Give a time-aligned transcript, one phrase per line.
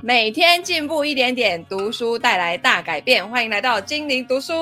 [0.00, 3.28] 每天进步一点点，读书带来大改变。
[3.28, 4.54] 欢迎来到精灵读书。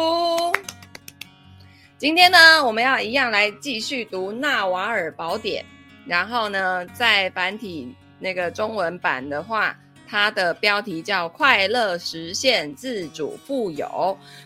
[1.99, 5.62] 今天呢，我们要一样来继续读《纳瓦尔宝典》。
[6.07, 9.77] 然后呢，在繁体那个中文版的话，
[10.09, 13.87] 它的标题叫《快乐实现自主富有》。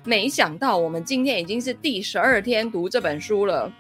[0.05, 3.73] 没想到我们今天已经是第十二天读这本书了。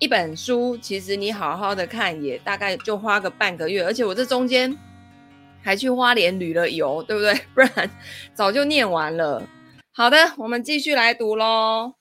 [0.00, 4.76] 一本书其实你好好的看，也大概就花个半个月，而且我这中间
[5.62, 7.34] 还去花莲旅了游，对不对？
[7.54, 7.90] 不然
[8.34, 9.42] 早就念完了。
[9.92, 11.94] 好的，我们继续来读喽。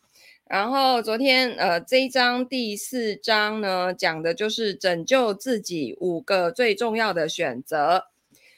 [0.46, 8.06] 然后昨天呃这一章第四章呢，讲的就是拯救自己五个最重要的选择。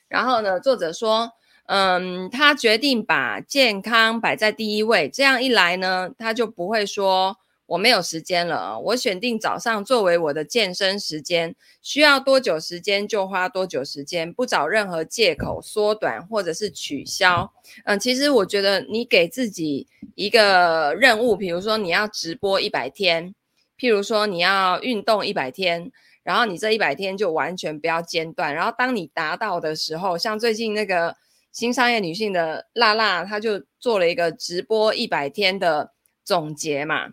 [0.07, 1.31] 然后呢，作者说，
[1.65, 7.37] 嗯，他决定把健康摆在第一位，这样一来呢，他就不会说。
[7.71, 17.53] 我没有时间了啊，我选定早上作为我的健身时间，需要多久时间就花多久时间，不找任何借口缩短或者是取消。
[17.85, 23.33] 嗯，其实我觉得你给自己一个任务，比如说你要直播一百天，
[23.79, 25.89] 譬如说你要运动一百天，
[26.23, 31.15] 然后你这一百天就完全不要间断，然后当你达到的时候，像最近那个
[31.53, 35.93] 新商业女性的辣辣，她就做了一个直播一百天的
[36.25, 37.11] 总结嘛。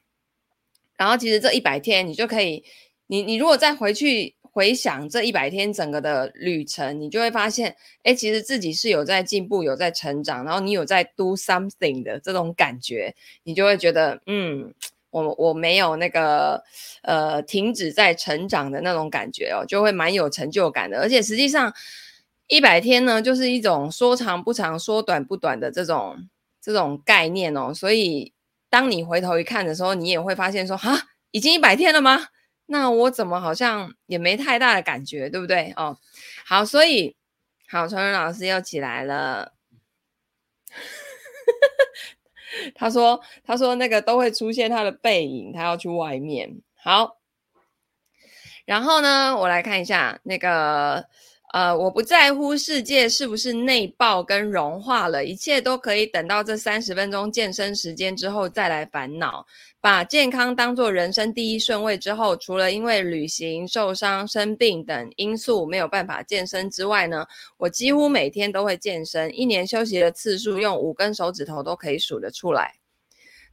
[0.99, 2.63] 然后其实这一百天，你就可以，
[3.07, 14.75] 你你如果再回去回想这一百天整个的旅程，你就会发现，哎，其实自己是有在进步，有在成长，然后你有在 do something 的这种感觉，你就会觉得，嗯，
[15.11, 16.65] 我我没有那个
[17.03, 20.99] 呃停止在成长的那种感觉哦，就会蛮有成就感的。
[20.99, 21.73] 而且实际上
[22.49, 26.29] 一百天呢，就是一种说长不长，说短不短的这种
[26.61, 28.33] 这种概念哦，所以。
[28.71, 32.29] 当你回头一看的时候，你也会发现说，哈，已经一百天了吗？
[32.67, 35.73] 那我怎么好像也没太大的感觉，对不对？
[35.77, 35.99] 哦，
[36.45, 37.17] 好，所以
[37.69, 39.53] 好，传人老师又起来了。
[42.75, 46.61] 他说，他说那个都会出现他的背影，他要去外面。
[46.77, 47.19] 好，
[48.67, 51.09] 然后呢，我来看一下那个。
[51.54, 59.47] 呃，我不在乎世界是不是内爆跟融化了，一切都可以等到这三十分钟健身时间之后再来烦恼。
[59.81, 67.26] 把健康当作人生第一顺位之后，除了因为旅行、受伤、生病等因素没有办法健身之外呢，
[67.56, 72.75] 我几乎每天都会健身，一年休息的次数用五根手指头都可以数得出来。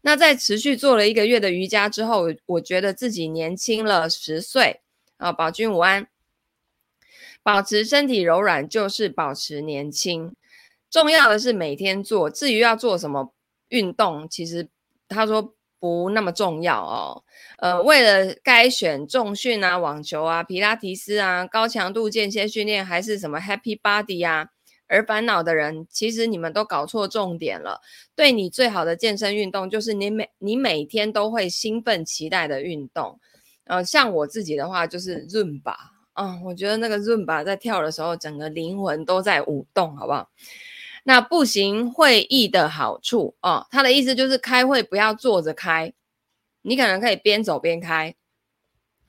[0.01, 4.81] 那在持续做了一个月的瑜伽之后，我觉得自己年轻了十岁。
[5.17, 6.07] 啊，宝君午安。
[7.45, 10.33] 保持身体柔软就是保持年轻，
[10.89, 12.27] 重要的是每天做。
[12.27, 13.35] 至于要做什么
[13.69, 14.67] 运动，其实
[15.07, 17.23] 他说不那么重要哦。
[17.59, 24.47] 呃，为了该选重训啊、网球啊、皮拉提斯啊、高强度间歇训练，还是什么 Happy Body 啊，
[24.87, 27.79] 而烦恼的人，其实你们都搞错重点了。
[28.15, 33.19] 对你最好的健身运动，就是你每你每天都会兴奋期待的运动。
[33.65, 35.93] 呃，像我自己的话，就是 Zumba。
[36.15, 40.29] 嗯，我觉得那个 Zumba 在跳的时候，整个灵魂都在舞动，好不好？
[41.03, 45.93] 那步行会议的好处哦，他的意思就是开会不要坐着开，
[46.63, 48.15] 你可能可以边走边开。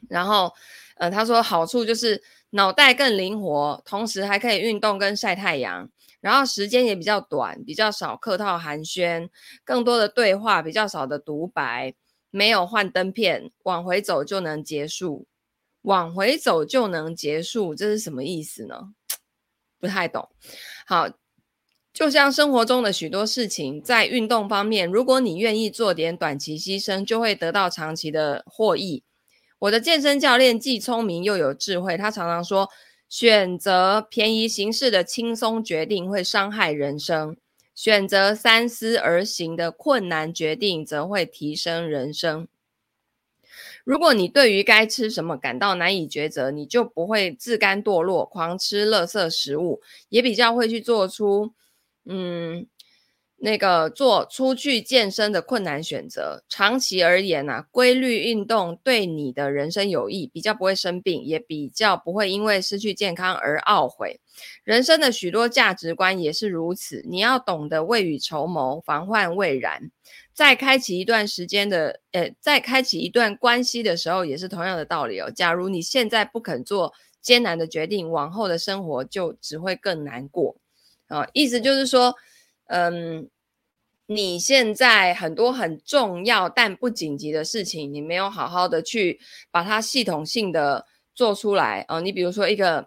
[0.09, 0.53] 然后，
[0.97, 5.89] 呃，他说好处就是脑袋更灵活，同时还可以运动跟晒太阳，
[6.21, 9.28] 然后时间也比较短，比较少客套寒暄，
[9.65, 11.95] 更多的对话，比较少的独白，
[12.31, 15.27] 没有幻灯片，往回走就能结束。
[15.86, 18.92] 往回走就能结束，这是什么意思呢？
[19.78, 20.28] 不太懂。
[20.84, 21.08] 好，
[21.92, 29.04] 就像生活中的许多事情，在运动方面，如果你愿意做点短期牺牲，就会得到长期的获益。
[29.60, 32.68] 我的健身教练既聪明又有智慧，他常常说，
[33.08, 37.36] 选择便宜行事的轻松决定会伤害人生，
[37.76, 42.48] 选择三思而行的困难决定则会提升人生。
[43.86, 51.53] 如果你对于该吃什么感到难以抉择，你就不会自甘堕落，狂吃垃圾食物，也比较会去做出，
[52.04, 52.66] 嗯，
[53.36, 56.42] 那个做出去健身的困难选择。
[56.48, 64.18] 长期而言啊，规律运动对你的人生有益，比较不会生病，也比较不会因为失去健康而懊悔。
[64.65, 69.92] 人生的许多价值观也是如此，你要懂得未雨绸缪，防患未然。
[70.36, 75.30] 在开启一段时间的，呃，在开启一段关系的时候，也是同样的道理哦。
[75.30, 76.92] 假如你现在不肯做
[77.22, 80.54] 艰难的决定，往后的生活就只会更难过
[81.06, 82.15] 啊、意思就是说，
[82.66, 83.30] 嗯，
[84.04, 89.18] 你现在很多很重要但不紧急的事情，你没有好好的去
[89.50, 90.84] 把它系统性的
[91.15, 92.86] 做出来啊、你比如说一个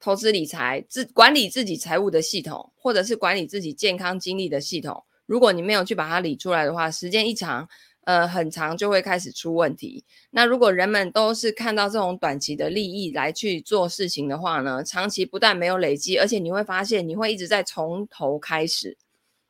[0.00, 7.68] 投资理财、自管理自己财务的系统，或者是管理自己健康精力的系统，如果你没有去把它理出来的话，时间一长，
[8.04, 10.02] 呃，很长就会开始出问题。
[10.30, 18.96] 那如果人们都是看到这种短期的利益来去做事情的话呢，长期不但没有累积，而且你会发现你会一直在从头开始，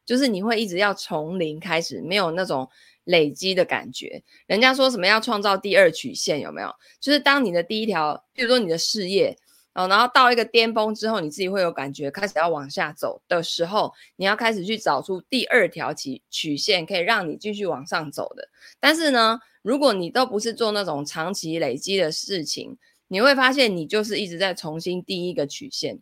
[0.05, 2.69] 就是你会一直要从零开始，没有那种
[3.05, 4.25] 累积的感觉。
[4.49, 6.75] 人家说什么要创造第二曲线，有没有？
[7.01, 9.39] 就是当你的第一条，比如说你的事业。
[9.79, 18.49] 哦，然后到一个巅峰之后，你自己会有感觉，开始要往下走的时候，你要开始去找出第二条曲曲线，可以让你继续往上走的。
[18.81, 22.77] 但是呢，如果你都不是做那种长期累积的事情，
[23.07, 26.01] 你会发现你就是一直在重新第一个曲线。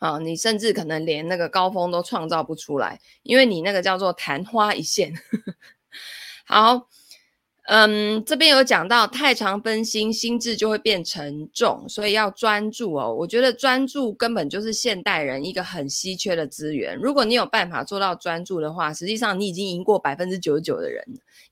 [0.00, 5.14] 啊，你甚至可能连那个高峰都创造不出来，因为你那个叫做昙花一现。
[6.44, 6.90] 好。
[7.66, 13.14] 嗯，这边有讲到太常分心，心智就会变沉重，所以要专注哦。
[13.14, 16.94] 我觉得专注根本就是现代人一个很稀缺的资源。
[16.96, 21.02] 如果你有办法做到专注的话，实际上你已经赢过百分之九十九的人。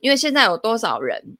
[0.00, 1.38] 因为现在有多少人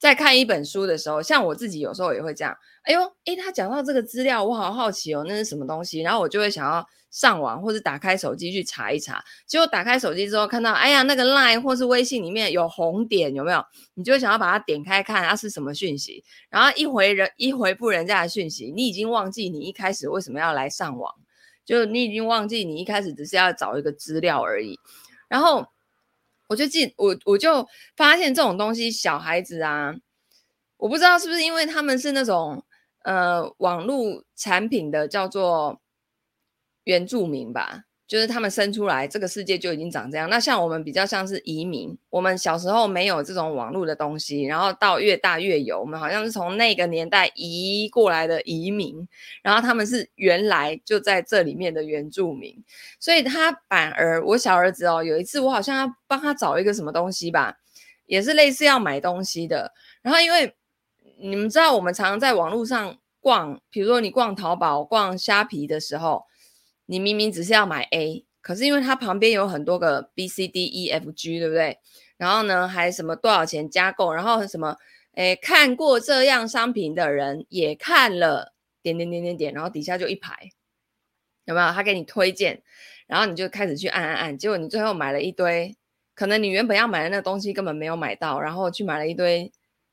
[0.00, 2.56] 在看一本书的时候，像我自己有时候也会这样。
[2.82, 6.00] 哎呦，诶，他讲到这个资料，我好好奇哦，那是什么东西？
[6.00, 6.84] 然后我就会想要。
[7.10, 13.60] 上网或者打开手机去查一查，结果打开手机之后看到，哎呀，那个 Line 或是微信里面有红点，有没有？
[13.94, 16.22] 你就想要把它点开看，它是什么讯息？
[16.50, 21.12] 然后一回人一回复人家的讯息，你已经忘记你一开始为什么要来上网，
[21.64, 24.78] 就你已经忘记你一开始只是要找一个资料而已。
[25.28, 25.66] 然后
[26.50, 27.66] 我就记我我就
[27.96, 29.94] 发现这种东西，小孩子啊，
[30.76, 32.62] 我不知道是不是因为他们是那种
[33.04, 35.80] 呃网络产品的叫做。
[36.84, 40.28] 原住民吧，就是他们生出来，这个世界就已经长这样。
[40.28, 49.06] 那像我们比较像是移民，我们小时候没有这种网络的东西，然后到越大越有，我们好像是从那个年代移过来的移民，
[49.44, 52.60] 然后他们是原来就在这里面的原住民，
[52.98, 57.58] 所以他反而我小儿子哦，有一次我好像要帮他找一个什么东西吧，
[58.06, 59.72] 也是类似要买东西的，
[60.02, 60.52] 然后因为
[61.20, 66.24] 你们知道，我们常常在网络上逛，比如说你逛淘宝、逛虾皮的时候。
[66.90, 71.78] 你明明只是要买 A，可是因为它旁边有很多个 B、C、D、E、F、G，对不对？
[72.16, 74.76] 然后呢，还什么多少钱加购，然后什么，
[75.14, 80.50] 诶，看过这样商品的人也看了，点点点点点，然后底下就一排，
[81.44, 81.72] 有没有？
[81.72, 82.60] 他给你推荐，
[83.06, 85.76] 然后你就开始去按按按，结果你最后买了一堆，
[86.16, 89.52] 可能你原本要买的那个东西根本没有买到，然后去买了一堆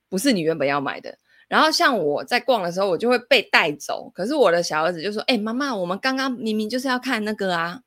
[0.09, 1.19] 不是你原本要买的。
[1.47, 4.11] 然后像我在逛的时候，我就会被带走。
[4.13, 7.81] 可是我的小儿子就说：“哎，妈妈，我们刚刚明明就是要看那个啊。”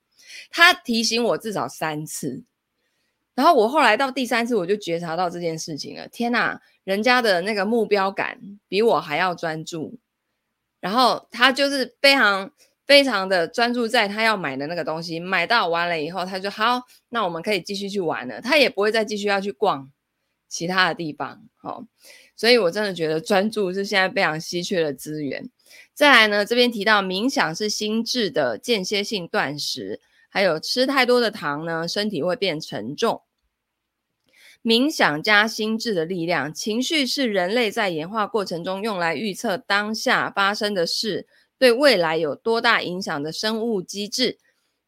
[0.50, 2.42] 他提醒我至少三次。
[3.34, 6.08] 然后我后来到第三次，我就觉察到这件事情了。
[6.08, 9.98] 天哪，人家的那个目标感比我还要专注。
[10.80, 12.50] 然后他就是非常
[12.86, 15.20] 非常的专注在他要买的那个东西。
[15.20, 18.40] 买到完了以后，他就好，那我们可以继续去玩了。
[18.40, 19.90] 他也不会再继续要去逛
[20.48, 21.42] 其他的地方。
[21.56, 21.84] 好。
[22.40, 25.50] 所以，我真的觉得专注是现在非常稀缺的资源。
[25.92, 30.00] 再来呢，这边提到冥想是心智的间歇性断食，
[30.30, 33.20] 还有吃太多的糖呢，身体会变沉重。
[34.62, 41.26] 冥想加心智的力量，情绪是人类在演化过程中用来预测当下发生的事，
[41.58, 44.38] 对未来有多大影响的生物机制，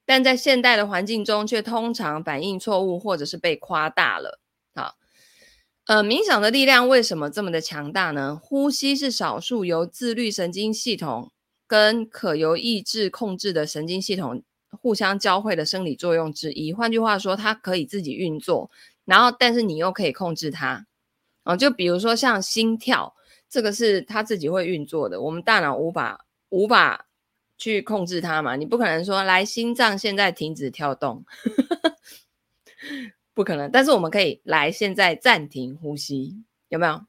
[0.06, 4.40] 但在现代的环境中，却通常反应错误或者是被夸大了。
[5.86, 8.38] 呃，冥想的力量为什么这么的强大呢？
[8.40, 11.32] 呼吸是少数由自律神经系统
[11.66, 16.72] 跟可由意志控制的神经系统互相交汇的生理作用之一。
[16.72, 18.70] 换句话说，它可以自己运作，
[19.04, 20.86] 然后但是你又可以控制它。
[21.42, 23.14] 哦、呃，就比如说像心跳，
[23.50, 27.08] 这个是它自己会运作的，我们大脑无法无法
[27.58, 28.54] 去控制它嘛。
[28.54, 31.24] 你不可能说，来，心脏现在停止跳动。
[33.34, 37.00] 不可能，但是我们可以来现在暂停呼吸，有没有？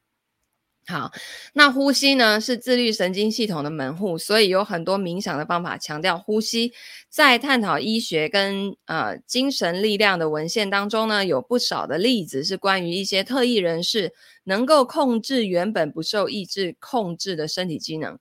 [0.86, 1.14] 好，
[1.54, 6.74] 那呼吸呢是自律神经系统的门户，所以有很多冥想的方法强调呼吸。
[7.08, 14.14] 在探讨医学跟呃精神力量的文献当中呢，有不少的例子是关于一些特异人士
[14.44, 18.20] 能够控制原本不受意志控制的身体机能。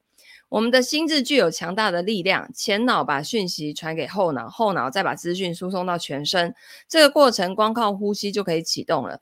[0.52, 6.54] 我们的心智具有强大的力量，前脑把讯息传给后脑，后脑再把资讯输送到全身。
[6.86, 9.18] 这个过程光靠呼吸就可以启动了。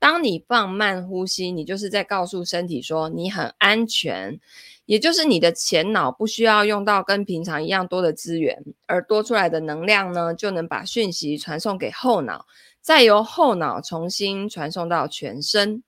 [0.00, 4.40] 当你放慢呼吸，你就是在告诉身体说你很安全，
[4.84, 12.44] 也就是你的前脑不需要用到跟平常一样多的资源，而多出来的能量呢，就能把讯息传送给后脑，
[12.80, 15.84] 再由后脑重新传送到全身。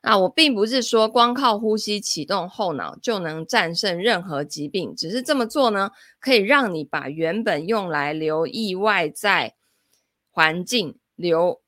[0.00, 5.90] 啊，我并不是说光靠呼吸启动后脑就能战胜任何疾病，只是这么做呢，
[6.20, 9.56] 可以让你把原本用来留意外在
[10.30, 11.60] 环境留，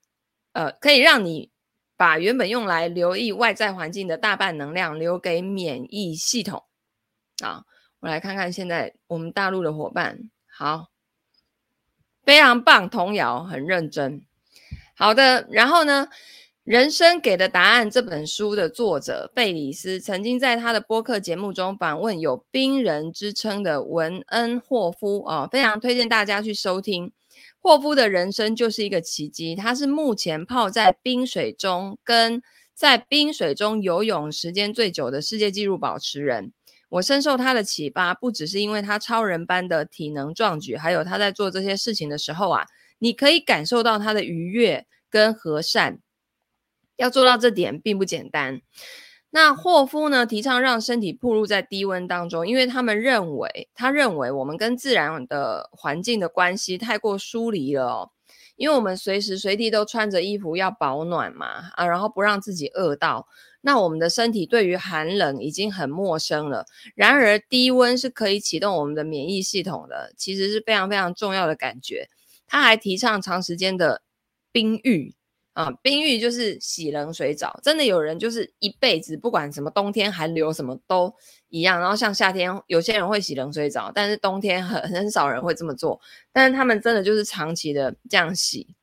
[0.52, 1.50] 呃，可以让你
[1.96, 6.64] 把原本用来留意外在环境的大半能量留给免疫系统。
[7.42, 7.64] 啊，
[7.99, 10.90] 我来看看现在我们大陆的伙伴，好，
[12.22, 14.25] 非常棒，童谣很认真，
[14.94, 16.08] 好的，然后呢？
[16.71, 27.11] 人生给的答案这本书的作者贝里斯曾经在他的播客节目中访问有冰人之称的文恩霍夫啊、哦，非常推荐大家去收听。
[27.59, 32.41] 霍夫的人生就是一个奇迹，他是目前泡在冰水中跟
[32.73, 36.53] 在冰水中游泳时间最久的世界纪录保持人。
[36.91, 42.65] 我深受他的启发，不只是因为他超人般的体能壮举，还有他在做这些事情的时候啊，
[43.00, 45.99] 你可以感受到他的愉悦跟和善。
[47.00, 48.61] 要做到这点并不简单。
[49.30, 58.11] 那霍夫呢，提倡让身体暴露在低温当中，因为他们认为，他认为我们跟自然的环境的关系太过疏离了哦。
[58.57, 63.26] 因为我们随时随地都穿着衣服要保暖嘛，啊，然后不让自己饿到。
[63.62, 66.66] 那我们的身体对于寒冷已经很陌生了。
[66.95, 72.09] 然而低温是可以启动我们的免疫系统的，其实是非常非常重要的感觉。
[72.47, 74.02] 他还提倡长时间的
[74.52, 75.14] 冰浴。
[75.52, 81.12] 啊，冰浴就是洗冷水澡，真的有人就是一辈子不管什么冬天寒流什么都
[81.49, 81.80] 一样。
[81.80, 86.00] 然后像夏天有些人会洗冷水澡，但是冬天很很少人会这么做。
[86.33, 88.75] 但是他们真的就是长期的这样洗。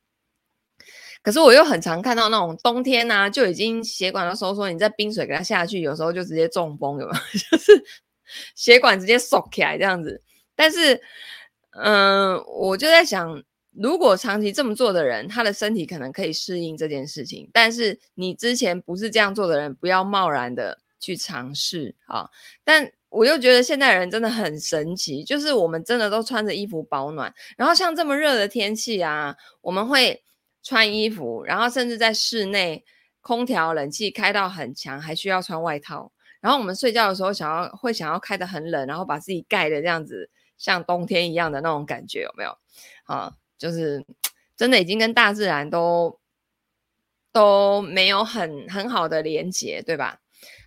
[1.22, 7.18] 可是我又很常看到那种冬天啊，就已经血管都收缩，你在冰水给它下去，有时候就直接中风，有没有？
[7.50, 7.82] 就是
[8.54, 10.22] 血管直接缩起来这样子。
[10.54, 11.00] 但是，
[11.70, 13.42] 嗯、我就在想。
[13.80, 17.48] 如果长期这么做的人，他的身体可能可以适应这件事情。
[17.52, 22.28] 但是你之前不是这样做的人，不要贸然的去尝试啊。
[22.64, 30.22] 但我又觉得现代人真的很神奇，就是我们真的都穿着衣服保暖，然后像这么热的天气啊，我们会
[30.62, 32.84] 穿衣服，然后甚至在室内
[33.20, 36.10] 空调冷气开到很强，还需要穿外套。
[36.40, 42.50] 然后我们睡觉的时候想要会想要开得很冷，然后把自己盖的这样子像冬天一样的那种感觉，有没有
[43.04, 43.32] 啊？
[43.58, 44.04] 就是
[44.56, 46.18] 真的已经跟大自然都
[47.32, 50.20] 都没有很很好的连接，对吧？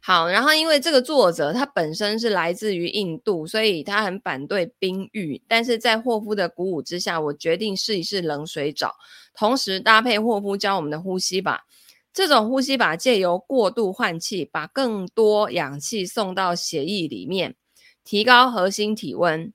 [0.03, 5.41] 好，然后因为这个作者他本身是来自于印度，所以他很反对冰浴。
[5.47, 8.95] 但是在霍夫的鼓舞之下，我决定试一试冷水澡，
[9.35, 11.67] 同时搭配霍夫教我们的呼吸法。
[12.11, 17.55] 这种呼吸法借由过度换气，把更多氧气送到血液里面，
[18.03, 19.53] 提高核心体温，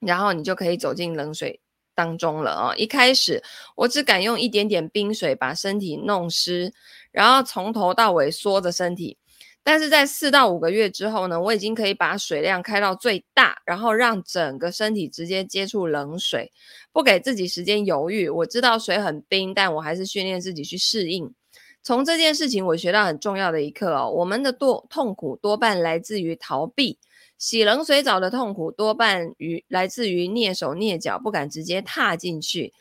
[0.00, 1.60] 然后你就可以走进冷水
[1.96, 2.76] 当中了啊！
[2.76, 3.42] 一开始
[3.74, 6.72] 我只敢用一点点冰水把身体弄湿，
[7.10, 9.18] 然后从头到尾缩着身体。
[9.64, 16.52] 但是在四到五个月之后呢，我已经可以把水量开到最大，然后让整个身体直接接触冷水，
[16.92, 18.28] 不给自己时间犹豫。
[18.28, 21.34] 我知道水很冰，但我还是训练自己去适应。
[21.82, 26.98] 从这件事情，我学到很重要的一课哦，我们的多痛苦多半来自于逃避。
[27.38, 32.72] 洗冷水澡的痛苦多半于来自于蹑手蹑脚，不敢直接踏进去。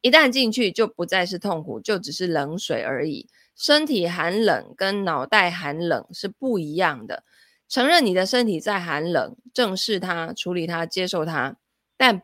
[0.00, 3.28] 一旦进去，就不再是痛苦，就只是冷水而已。
[3.54, 7.24] 身体寒冷跟脑袋寒冷是不一样的。
[7.68, 11.56] 承认你的身体在寒冷，正视它，处理它，接受它，
[11.98, 12.22] 但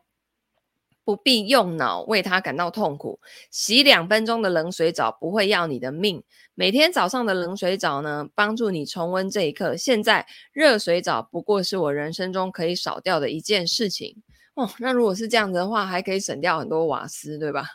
[1.07, 3.21] 不必用脑为它感到痛苦。
[3.49, 6.25] 洗两分钟的冷水澡不会要你的命。
[6.57, 9.77] 每天早上的冷水澡呢，帮助你重温这一刻。
[9.77, 14.21] 现在热水澡不过是我人生中可以少掉的一件事情
[14.55, 14.69] 哦。
[14.79, 17.67] 那如果是这样子的话，还可以省掉很多瓦斯，对吧？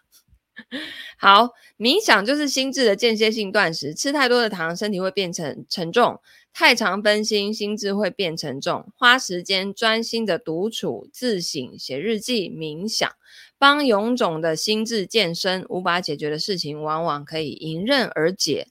[1.17, 3.93] 好，冥想就是心智的间歇性断食。
[3.93, 6.19] 吃太多的糖，身体会变成沉重。
[6.53, 8.91] 太常分心，心智会变沉重。
[8.97, 13.09] 花时间专心的独处、自省、写日记、冥想，
[13.57, 15.65] 帮臃肿的心智健身。
[15.69, 18.67] 无法解决的事情，往往可以迎刃而解。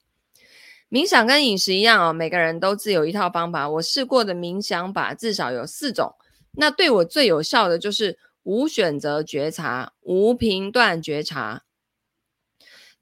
[0.91, 3.69] 冥想跟饮食一样哦，每个人都自有一套方法。
[3.69, 6.15] 我试过的冥想法至少有四种。
[6.53, 11.63] 那对我最有效的就是无选择觉察、无评断觉察。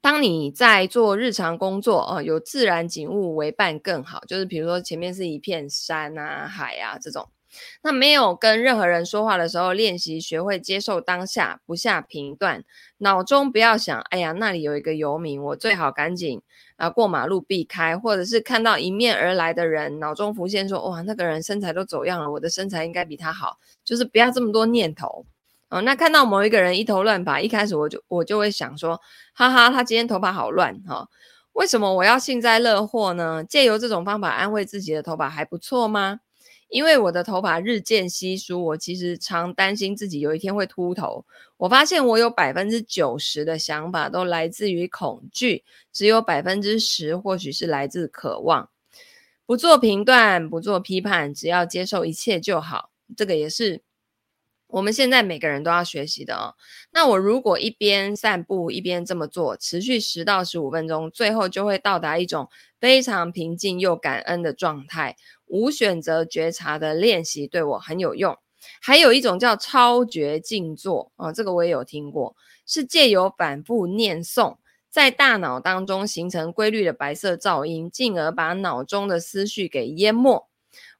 [0.01, 4.21] 当你在做日常工作哦，有自然景物为伴更好。
[4.27, 7.29] 就是比如说前面是一片山啊、海啊这种，
[7.83, 12.63] 那没有跟任何人说话的时候，练习学会接受当下，不下评断。
[12.99, 16.41] 脑中不要想，哎呀，那里有一个游民，我最好赶紧
[16.77, 23.57] 啊过马路避开，或者是看到迎面而来的人，脑中浮现说，哇，那个人身材都走样了，我的身材应该比他好。
[23.83, 25.25] 就是不要这么多念头。
[25.69, 28.99] 哦，那看到某一个人一头乱发，一开始我就我就会想说，
[29.33, 31.07] 哈哈，他今天头发好乱哈、
[31.53, 33.43] 为什么我要幸灾乐祸呢？
[33.43, 36.21] 借由这种方法安慰自己的头发还不错吗？
[36.69, 41.25] 因为我的头发日渐稀疏，我其实常担心自己有一天会秃头。
[41.57, 48.69] 我发现我有百分之九十的想法都来自于恐惧，只有百分之十或许是来自渴望。
[49.47, 52.91] 不做评断，不做批判，只要接受一切就好。
[53.17, 53.81] 这个也是
[54.69, 56.55] 我们现在每个人都要学习的哦。
[56.91, 62.47] 那我如果一边散步一边这么做，持续十到十五分钟，最后就会到达一种
[62.79, 65.15] 非常平静又感恩的状态。
[65.47, 68.37] 无选择觉察的练习对我很有用，
[68.79, 72.35] 还有一种叫超觉静坐啊、这个我也有听过，
[72.67, 74.57] 是借由反复念诵，
[74.91, 80.47] 在大脑当中形成规律的白色噪音，进而把脑中的思绪给淹没，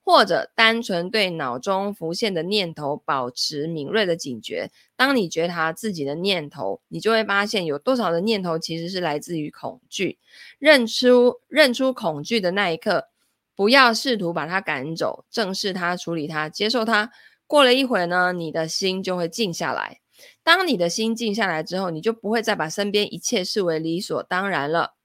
[0.10, 4.72] 或者单纯对脑中浮现的念头保持敏锐的警觉。
[4.96, 10.18] 当你觉察自己的念头，你就会发现有多少的念头其实是来自于恐惧，
[10.58, 13.10] 认出认出恐惧的那一刻。
[13.56, 17.12] 不要试图把它赶走，正视它，处理它，接受它。
[17.46, 20.00] 过了一会呢，你的心就会静下来。
[20.44, 24.96] 当你的心静下来之后，你就不会再把身边一切视为理所当然了。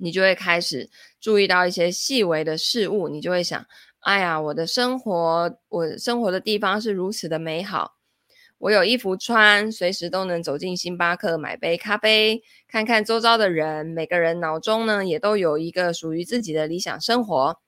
[0.00, 0.88] 你就会开始
[1.20, 3.66] 注意到一些细微的事物，你就会想：
[4.00, 7.96] 哎呀，我的生活，我生活的地方是如此的美好。
[8.58, 13.86] 我有衣服穿，随时都能走进星巴克买杯咖啡，看看周遭的人。
[13.86, 17.60] 每个人脑中呢，也都有一个属于自己的理想生活。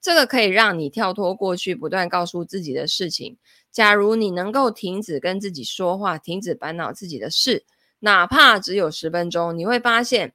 [0.00, 3.36] 这个可以让你跳脱过去，不断告诉自己的事情。
[3.70, 7.64] 假如你能够停止跟自己说话，停止烦恼自己的事，
[8.00, 10.34] 哪怕只有十分钟，你会发现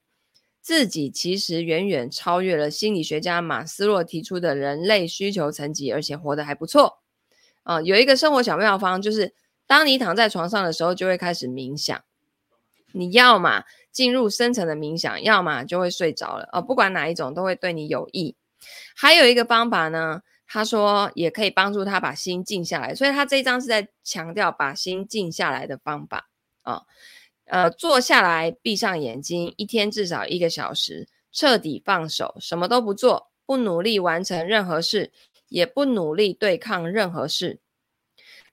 [0.68, 7.00] 自己其实远远超越了心理学家马斯洛提出的人类需求层级，而且活得还不错。
[7.64, 9.34] 啊、呃，有一个生活小妙方就是。
[9.66, 12.04] 当你躺在床上的时候，就会开始冥想。
[12.94, 16.48] 你要么进入深层的冥想，要么就会睡着了。
[16.52, 18.36] 哦，不管哪一种都会对你有益。
[18.96, 22.96] 还有一个方法呢，他说也可以帮助他把心静下来。
[22.96, 26.30] 所以他这一章是在强调把心静下来的方法
[26.62, 26.84] 啊、
[27.48, 35.12] 呃，坐下来，闭上眼睛，一天至少一个小时，彻底放手，什么都不做，不努力完成任何事，
[35.48, 37.60] 也不努力对抗任何事。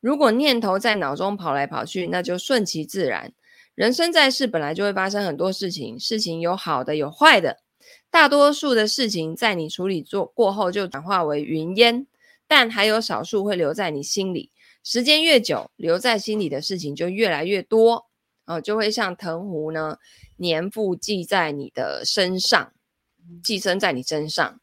[0.00, 3.32] 如果念头在脑中跑来跑去，那就顺其自然。
[3.74, 7.58] 人生在世，本来就会发生很多事情，事情有好的，有坏的。
[8.10, 12.06] 大多数的事情在你处理做过后就转化为云烟，
[12.46, 14.52] 但还有少数会留在你心里。
[14.84, 18.06] 时间越久，留在心里的事情就越来越多，
[18.46, 19.98] 哦，就会像藤壶呢，
[20.38, 22.72] 粘附记在你的身上，
[23.42, 24.60] 寄生在你身上。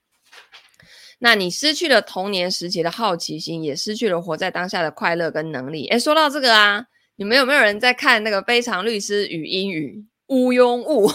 [1.20, 5.88] 那你失去了童年时期的好奇心，也失去了活在当下的快乐跟能力。
[5.89, 10.04] 诶，说到这个啊，你们有没有人在看那个《非常律师与英语》？
[10.34, 11.12] 毋庸物，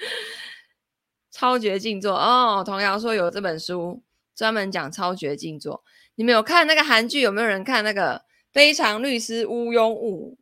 [1.30, 2.64] 超绝静坐哦。
[2.64, 4.02] 童谣说有这本书
[4.34, 5.84] 专门讲超绝静坐。
[6.14, 7.20] 你们有看那个韩剧？
[7.20, 8.16] 有没有人看那个
[8.52, 10.36] 《非常律师毋庸误》？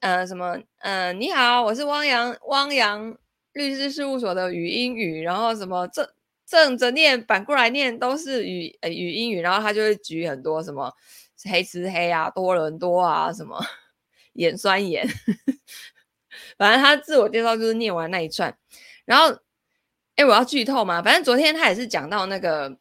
[0.00, 0.58] 呃，什么？
[0.78, 3.16] 呃，你好，我是汪洋汪洋
[3.52, 6.08] 律师事务所的语英语，然后什么正？
[6.50, 10.90] 正着念，反过来念都是语呃语英语，然后他就会举很多什么
[11.44, 13.62] 黑吃黑啊、多伦多啊、什么
[14.32, 15.06] 盐酸盐，
[16.56, 18.56] 反正他自我介绍就是念完那一串，
[19.04, 19.38] 然后
[20.16, 21.02] 哎，我要剧透嘛？
[21.02, 22.78] 反正昨天他也是讲到那个，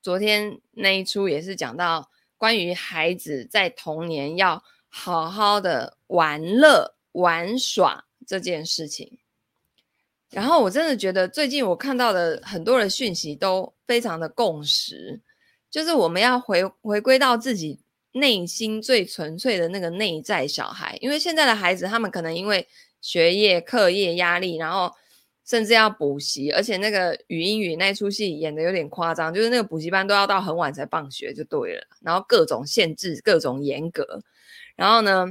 [0.00, 9.18] 昨天那一出也是讲到关于孩子在童年要好好的玩乐玩耍这件事情。
[10.30, 15.22] 然后我真的觉得，最近我看到的很多的讯息都非常的共识，
[15.70, 17.80] 就是我们要回回归到自己
[18.12, 20.98] 内心最纯粹的那个内在小孩。
[21.00, 22.68] 因为现在的孩子，他们可能因为
[23.00, 24.92] 学业、课业压力，然后
[25.46, 34.20] 甚至要补习，而且那个语英语那出戏演得有点夸张，就是那个补习班都要到很晚才放学就对了，然后各种限制、各种严格，
[34.76, 35.26] 然后呢，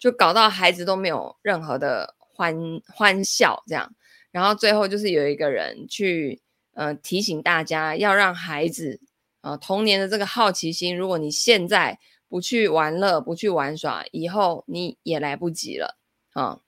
[0.00, 2.56] 就搞到孩子都没有任何的欢
[2.92, 3.94] 欢笑这样。
[4.32, 6.40] 然后最后就是有一个人去，
[6.74, 9.00] 呃，提醒大家要让孩子，
[9.42, 15.98] 呃，童年的这个好奇心，如果你现在不去玩乐、不去玩耍，以后你也来不及了
[16.32, 16.60] 啊，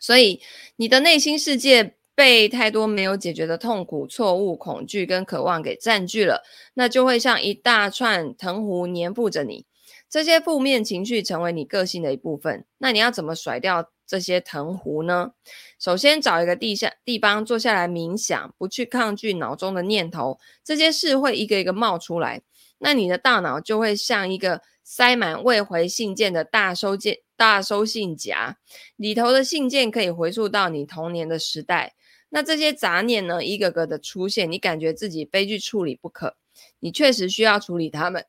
[0.00, 0.42] 所以
[0.74, 6.42] 你的内心世界被太多没有解决的痛苦、错误、恐惧跟渴望给占据了，
[6.74, 9.64] 那就会像一大串藤壶粘附着你，
[10.12, 12.66] 这些负面情绪成为你个性的一部分。
[12.76, 15.30] 那你要怎么甩掉这些藤壶呢？
[15.78, 22.42] 首先找一个地下地方坐下来冥想，不去抗拒脑中的念头，这些事会一个一个冒出来。
[22.76, 28.58] 那你的大脑就会像一个塞满未回信件的大收件大收信夹，
[28.96, 31.94] 里头的信件可以回溯到你童年的时代。
[32.28, 36.36] 那这些杂念呢，一个个的出现，你感觉自己非去处理不可，
[36.80, 38.26] 你确实需要处理它们。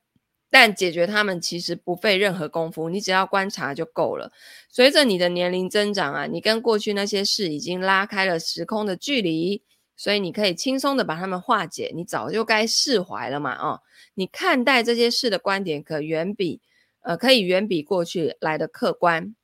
[0.54, 4.30] 但解决它们其实不费任何功夫，你只要观察就够了。
[4.70, 9.64] 随着你的年龄增长啊，你跟过去那些事已经拉开了时空的距离，
[9.96, 11.90] 所以你可以轻松的把它们化解。
[11.92, 13.80] 你早就该释怀了嘛，哦，
[14.14, 16.60] 你看待这些事的观点可远比
[17.00, 19.34] 呃可以远比过去来的客观。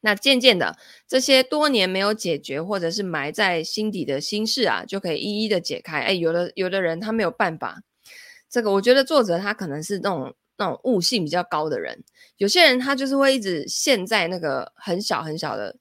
[0.00, 0.76] 那渐渐的，
[1.06, 6.00] 这些多年没有解决或者是埋在心底的心事啊，就可以一一的解开。
[6.00, 7.84] 哎，有的有的人他没有办法。
[8.50, 12.02] 这个我觉得作者他可能是那种那种悟性比较高的人，
[12.38, 15.76] 有些人他就是会一直陷在那个很小很小的，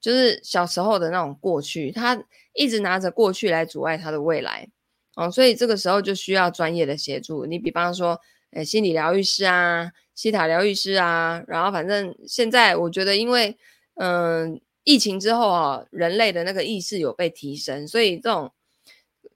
[0.00, 2.22] 就是小时候的那种过去，他
[2.54, 4.68] 一直拿着过去来阻碍他的未来，
[5.16, 7.44] 哦，所以这个时候就需要专业的协助。
[7.44, 8.18] 你比方说，
[8.52, 13.58] 诶，心理疗愈师啊，西塔疗愈师啊，然后反正现在我觉得，因为
[13.96, 18.52] 嗯，疫情之后啊，人类的那个意识有被提升，所以这种。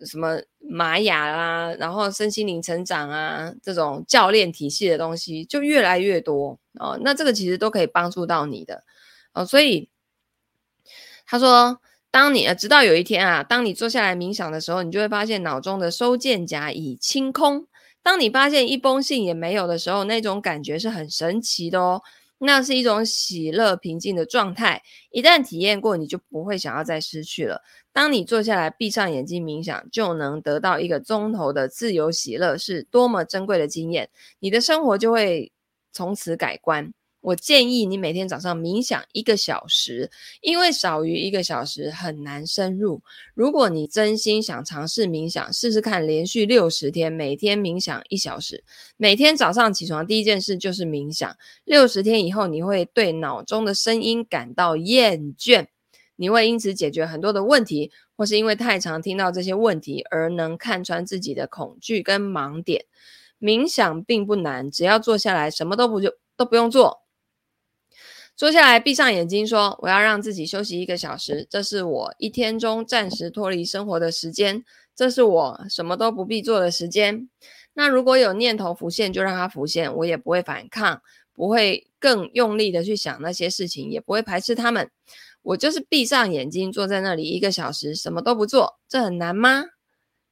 [0.05, 6.99] 什么玛雅啦，然后身心灵成长啊，这种教练体系的东西就越来越多哦。
[7.03, 8.85] 那这个其实都可以帮助到你的
[9.33, 9.45] 哦。
[9.45, 9.89] 所以
[11.27, 11.81] 他说，
[12.11, 17.67] 当你直到有一天啊，当你坐下来冥想的时候，你就会发现脑中的收件夹已清空。
[18.03, 22.03] 当你发现一封信也没有的时候，那种感觉是很神奇的哦。
[22.39, 27.63] 那是一种喜乐平静的状态，一旦体验过，你就不会想要再失去了。
[27.97, 34.11] 当你坐下来，闭上眼睛冥想，就能得到一个钟头的自由喜乐，是多么珍贵的经验！
[34.39, 35.51] 你的生活就会
[35.93, 36.93] 从此改观。
[37.23, 40.11] 我建议你每天早上冥想一个小时，
[40.43, 43.01] 因为少于一个小时很难深入。
[43.33, 48.63] 如果你真心想尝试冥想，试试看连续六十天，每天冥想一小时，
[48.99, 51.35] 每天早上起床第一件事就是冥想。
[51.65, 55.67] 六十天以后，你会对脑中的声音感到厌倦，
[56.17, 62.87] 你会因此解决很多的问题，或是因为太常听到这些问题而能看穿自己的恐惧跟盲点。
[63.39, 67.03] 冥想并不难，只要坐下来，什么都不就都不用做。
[68.35, 74.63] 坐下来，闭上眼睛，说：“我要让自己休息一个小时，这是我一天中暂时脱离生活的时间，
[74.95, 77.29] 这是我什么都不必做的时间。
[77.73, 81.01] 那如果有念头浮现，就让它浮现，我也不会反抗，
[81.33, 84.91] 不会更用力的去想那些事情，也不会排斥他们。
[85.47, 89.65] 我就是闭上眼睛，坐在那里一个小时，什么都不做，这很难吗？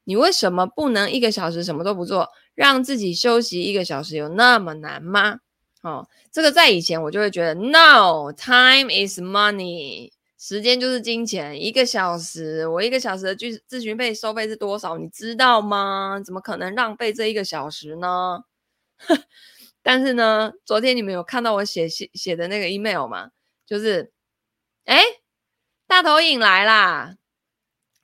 [0.02, 5.38] 你为什么不能一个小时什么都不做，让自己休息一个小时，有那么难吗？”
[5.82, 11.62] 哦，这个在以前我就会觉得，No，time is money，时间就是金钱。
[11.62, 14.98] 一个小时，我一个小时的咨咨询费收费是多少？
[14.98, 16.20] 你知道吗？
[16.24, 18.40] 怎么可能浪费这一个小时呢？
[19.80, 23.28] 但是呢，昨天你们有看到我写写写的那个 email 吗？
[23.66, 24.12] 就是，
[24.84, 25.02] 哎，
[25.86, 27.16] 大头影来啦，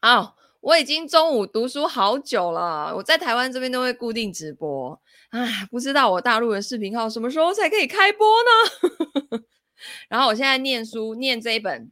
[0.03, 0.35] 哦。
[0.63, 8.27] 我已经中午读书好久了，我在台湾这边都会固定直播，唉，不知道我大陆的视频号什么时候才可以开播
[9.33, 9.41] 呢？
[10.11, 11.91] 然后我现在念书，念这一本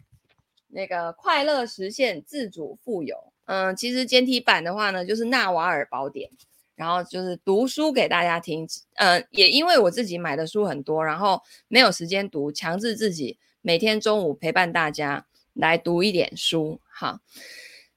[0.66, 6.28] 那个《快乐实现自主富有》，嗯，其实简体版的话呢，就是《纳瓦尔宝典》，
[6.74, 13.38] 然后就是读书给大家听，嗯，也因为我自己买的书很多，然后没有时间读，强制自己
[13.68, 17.20] 每天中午陪伴大家来读一点书，好。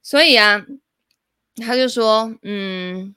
[0.02, 0.62] 所以啊，
[1.56, 3.16] 他就说，嗯，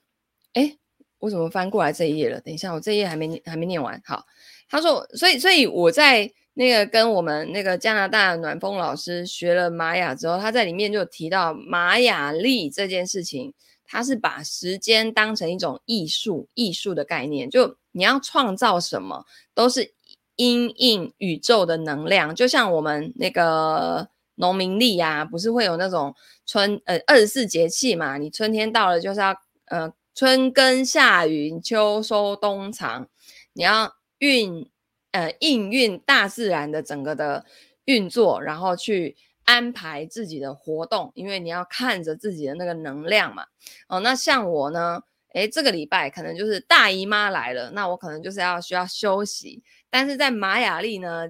[0.53, 0.77] 诶，
[1.19, 2.39] 我怎么翻过来这一页了？
[2.39, 4.01] 等一下，我这一页还没还没念完。
[4.05, 4.25] 好，
[4.69, 19.94] 他说，所以，所以我在那个跟我们那个加拿大暖风老师学了玛雅之后，他在里面就提到玛雅历这件事情，他是把时间当成一种艺术，艺术的概念，就你要创造什么，都是
[20.35, 24.09] 因应宇宙的能量，就像我们那个。
[24.37, 26.13] 农民历呀，不是会有那种
[26.45, 28.17] 春呃二十四节气嘛？
[28.17, 29.33] 你春天到了就是要
[29.67, 33.07] 呃春耕夏耘秋收冬藏，
[33.53, 34.69] 你要运
[35.11, 37.45] 呃应运大自然的整个的
[37.85, 43.45] 运作，然后去安排自己的活动，因为你要看着自己的那个能量嘛。
[43.87, 45.01] 哦，那像我呢，
[45.33, 49.63] 诶，这个礼拜可能就是大姨妈来了，那我可能就是要需要休息，
[49.95, 51.29] 但是在玛雅历呢。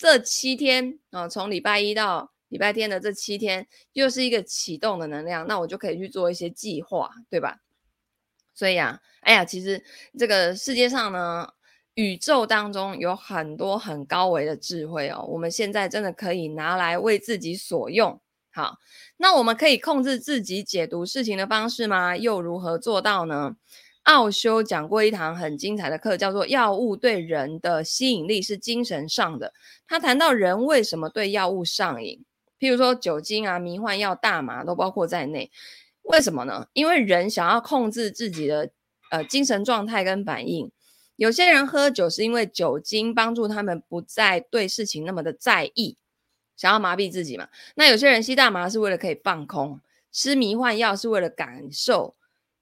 [0.00, 7.58] 这七天啊、从礼拜一到礼拜天的这七天，又是一个启动的能量，那我就可以去做一些计划，对吧？
[8.54, 9.82] 所以啊，哎呀，其实
[10.16, 11.52] 这个世界上呢，
[11.94, 18.20] 宇宙当中有很多很高维的智慧哦，我们现在真的可以拿来为自己所用。
[18.52, 18.78] 好，
[19.16, 22.16] 那我们可以控制自己解读事情的方式吗？
[22.16, 23.56] 又如何做到呢？
[24.08, 29.48] 奥修讲过一堂很精彩的课，叫做《药物对人的吸引力是精神上的》。
[29.86, 32.24] 他谈到人为什么对药物上瘾，
[32.58, 35.50] 譬如说酒精啊、迷幻药、大麻都包括在内。
[36.04, 36.66] 为什么呢？
[36.72, 38.70] 因为人想要控制自己的
[39.10, 40.72] 呃精神状态跟反应。
[41.16, 45.98] 有些人喝酒是因为酒精帮助他们不再对事情那么的在意，
[46.56, 47.46] 想要麻痹自己嘛。
[47.74, 49.78] 那有些人吸大麻是为了可以放空，
[50.10, 52.14] 吃迷幻药是为了感受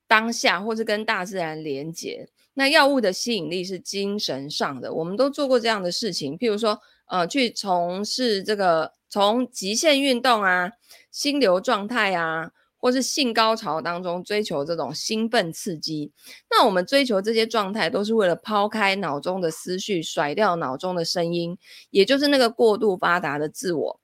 [0.06, 2.28] 当下或是跟大自然连接。
[2.54, 10.72] 那药物的吸引力是精神上的，我们都做过这样的事情，譬如说呃去从事这个从极限运动啊、
[11.10, 12.50] 心流状态啊。
[12.78, 16.12] 或是性高潮当中追求这种兴奋刺激，
[16.48, 21.58] 那我们追求这些状态都是为了抛开脑中的思绪，甩掉脑中的声音，
[21.90, 24.00] 也就是那个过度发达的自我。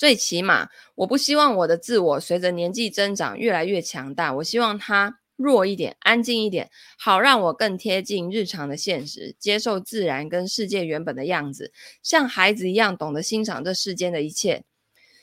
[0.00, 11.70] 最起码，我不希望我的自我随着年纪增长越来越强大，我希望它弱一点，安静一点，好让我更贴近日常的现实，接受自然跟世界原本的样子，
[12.02, 14.64] 像孩子一样懂得欣赏这世间的一切。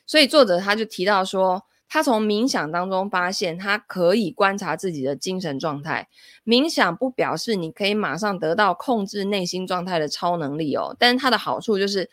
[0.05, 6.07] 所以作者他就提到说，他从冥想当中发现，他可以观察自己的精神状态。
[6.45, 12.07] 冥想不表示你可以马上得到控制内心状态的超能力哦，但是它的好处就是，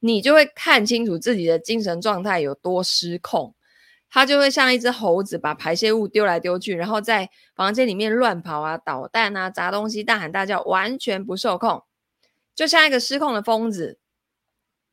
[0.00, 3.54] 你就会看清楚自己的精神状态有多失控。
[4.08, 11.82] 他就会像一只猴子，把排泄物丢来丢去，然后在房间里面乱跑啊、捣蛋啊、砸东西、大喊大叫，完全不受控，
[12.54, 13.98] 就像一个失控的疯子。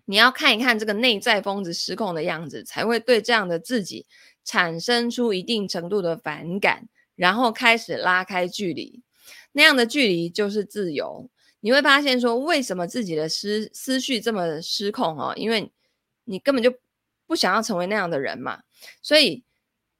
[0.06, 4.08] 你要看一看这个内在疯子失控的样子，才会对这样的自己
[4.44, 9.04] 产生出一定程度的反感，然后开始拉开距离。
[9.54, 11.30] 那样的距离就是自由。
[11.66, 15.34] 你会发现说，为什么自己的思思绪这么失控哦？
[15.38, 15.72] 因为
[16.26, 16.74] 你根本就
[17.26, 18.62] 不想要成为那样的人嘛。
[19.02, 19.46] 所以，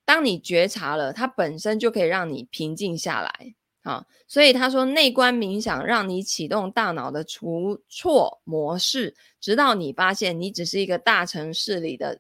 [0.04, 3.56] 当你觉察了，它本身就可以让你平静下来。
[3.82, 12.20] 好，所以他说内观冥想让你启动大脑的除错模式，直到你发现你只是一个大城市里的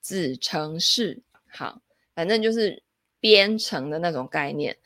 [0.00, 1.22] 子城市。
[1.50, 1.82] 好，
[2.14, 2.82] 反正就是
[3.20, 4.76] 编程的那种概念。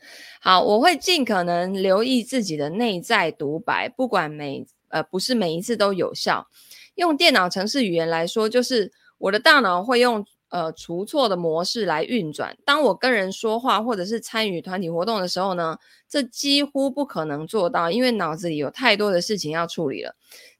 [0.41, 6.47] 好，我会尽可能留意自己的内在独白，不管每呃不是每一次都有效。
[6.95, 10.25] 用电脑程式语言来说，就是我的大脑会用。
[10.49, 12.55] 呃，除错的模式来运转。
[12.63, 20.15] 当我跟人说话或者是参与团体活动的时候呢，这几乎不可能做到，因为脑子里有太多的事情要处理了。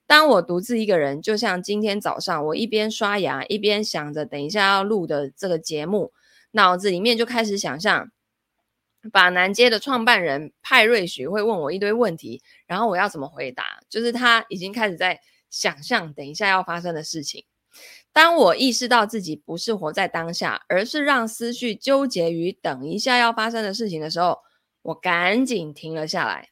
[0.07, 6.11] 当我独自一个人，就像今天早上，我一边刷牙一边想着等一下要录的这个节目，
[6.55, 8.11] 脑子里面就开始想象，
[9.11, 13.81] 法南街的创办人派瑞许会问我一堆问题，然后我要怎么回答？
[13.89, 17.45] 就是他已经开始在想象等一下要发生的事情。
[18.11, 24.39] 当我意识到自己不是活在当下，而是让思绪纠结于等一下要发生的事情的时候，
[24.83, 26.49] 我赶紧停了下来，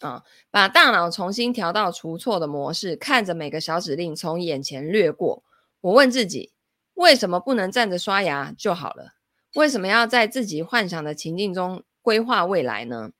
[0.00, 5.44] 啊，把大脑重新调到除错的模式，看着每个小指令从眼前掠过。
[5.82, 6.52] 我问自己：
[6.94, 9.12] 为什么不能站着刷牙就好了？
[9.56, 13.10] 为什么要在自己幻想的情境中规划未来呢？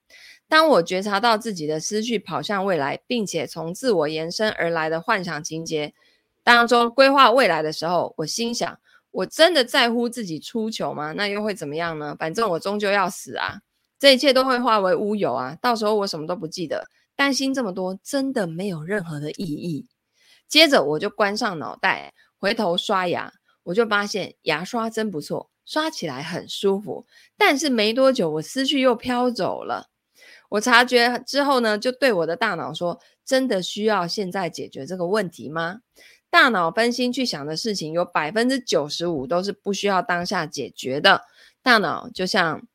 [0.47, 5.95] 当我觉察到自己的思绪跑向未来，并且从自我延伸而来的幻想情节。
[6.43, 11.11] 当中规划未来的时候，我心想：我真的在乎自己出糗吗？
[11.13, 12.15] 那又会怎么样呢？
[12.19, 13.61] 反正我终究要死啊！
[13.97, 15.57] 这一切都会化为乌有啊！
[15.59, 19.87] 到时候我什么都不记得，担心这么多真的没有任何的意义。
[20.47, 27.05] 接着我就关上脑袋，回头刷牙，我就发现牙刷真不错，刷起来很舒服。
[27.37, 29.89] 但是没多久，我思绪又飘走了。
[30.49, 35.81] 我察觉之后呢，就对我的大脑说：真的需要现在解决这个问题吗？
[36.29, 41.23] 大脑分心去想的事情，有百分之九十五都是不需要当下解决的。
[41.61, 42.65] 大脑就像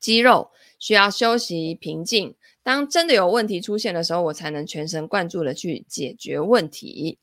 [0.00, 2.34] 肌肉，需要休息平静。
[2.64, 7.18] 当真的有问题出现的时候，我才能全神贯注的去解决问题。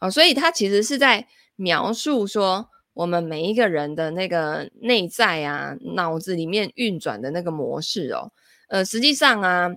[0.00, 8.32] 哦，所以他其实是在描述说，我们每一个人的那个内在啊，脑子里面运转的那个模式哦。
[8.66, 9.70] 呃，实际上啊，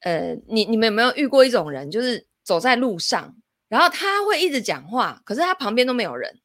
[0.00, 3.36] 呃，你你们有没有遇过一种人，就是走在路上？
[3.68, 6.40] 然后他会一直讲话，可是他旁边都没有人，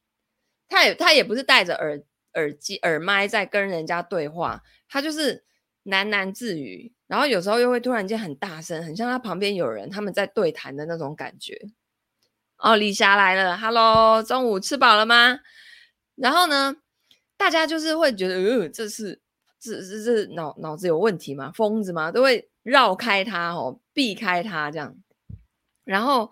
[0.68, 5.46] 他也他也不是戴着耳耳机耳麦在跟人家对话，他就是
[5.86, 11.58] 喃喃自语，然后有时候又会突然间很大声，很像他旁边有人，他们在对谈的那种感觉。
[12.58, 15.40] 哦，李霞来了，Hello，中午吃饱了吗？
[16.16, 16.76] 然后呢，
[17.38, 19.22] 大家就是会觉得，呃，这是
[19.60, 21.52] 这这这脑脑子有问题吗？
[21.56, 22.12] 疯子吗？
[22.12, 24.96] 都会绕开他哦，避开他这样，
[25.84, 26.32] 然后。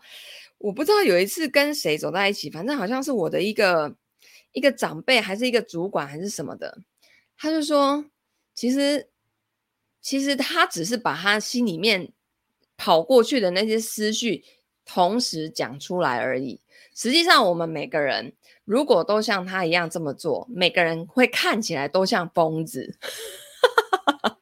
[0.64, 3.96] 我不知道有一次跟谁走在一起，反正好像是我的一个
[4.52, 6.78] 一个长辈，还是一个主管，还是什么的。
[7.36, 8.06] 他就说，
[8.54, 9.10] 其实
[10.02, 12.14] 其实他只是把他心里面
[12.78, 14.44] 跑过去的那些思绪
[14.86, 16.62] 同时讲出来而已。
[16.94, 18.34] 实际上，我们每个人
[18.66, 22.98] 如果都像他一样这么做，每个人会看起来都像疯子。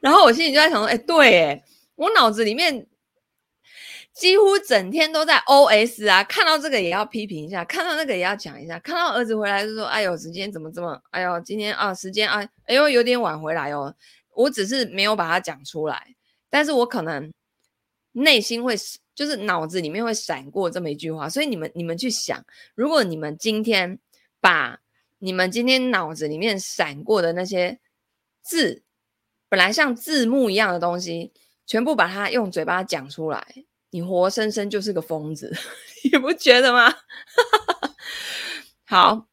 [0.00, 1.64] 然后我心里就在想说，哎，对，哎，
[1.96, 2.86] 我脑子里面
[4.14, 13.94] 几乎整天都在 OS 啊，看到这个也要批评一下，看到那个也要讲一下，看到儿子回来就说，哎呦，时间怎么这么，哎呦，今天啊，时间啊，哎呦，有点晚回来哦。
[14.34, 16.14] 我只是没有把它讲出来，
[16.48, 17.32] 但是我可能
[18.12, 18.76] 内心会，
[19.18, 22.44] 就是脑子里面会闪过这么一句话，所以你们你们去想，
[22.76, 23.98] 如果你们今天
[24.40, 24.78] 把
[25.18, 27.80] 你们今天脑子里面闪过的那些
[28.42, 28.84] 字，
[29.48, 31.32] 本来像字幕一样的东西，
[31.66, 33.44] 全部把它用嘴巴讲出来，
[33.90, 35.52] 你活生生就是个疯子，
[36.04, 36.94] 你不觉得吗？
[38.86, 39.27] 好。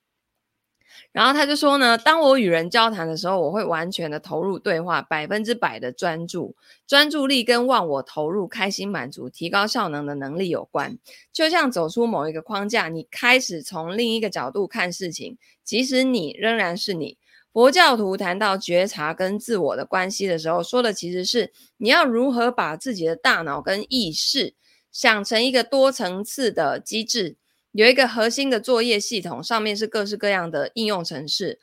[1.16, 6.54] 然后他就说呢，当我与人交谈的时候，我会完全的投入对话，百分之百的专注，
[6.86, 10.98] 专注力跟忘我投入、开心满足、提高效能的能力有关。
[11.32, 17.18] 就像走出某一个框架，你开始从另一个角度看事情，即使你仍然是你。
[17.54, 24.54] 佛教徒谈到觉察跟自我的关系的时候，说的其实是你要如何把自己的大脑跟意识
[24.92, 27.38] 想成一个多层次的机制。
[27.76, 31.60] 有一个核心的作业系统，上面是各式各样的应用程式。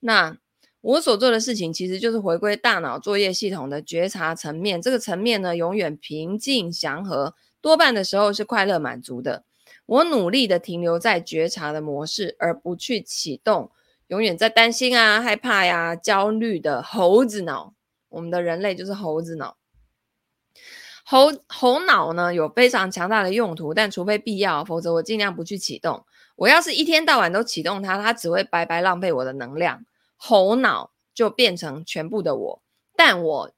[0.00, 0.36] 那
[0.82, 4.82] 我所做的事情，其实就是回归大脑作业系统的觉察层面。
[4.82, 9.44] 这个层面呢，永远平静祥和，多半的时候是快乐满足的。
[9.86, 13.70] 我努力的停留在觉察的模式，而不去启动
[14.08, 17.72] 永远在担心啊、害怕呀、焦虑的猴子脑。
[18.10, 19.56] 我们的人类就是猴子脑。
[21.04, 26.04] 猴猴脑呢，有非常强大的用途，但除非必要，否则我尽量不去启动。
[26.36, 29.84] 我要是一天到晚都启动它，它只会白白浪费我的能量。
[30.16, 32.62] 猴脑就变成全部的我，
[32.96, 33.52] 但我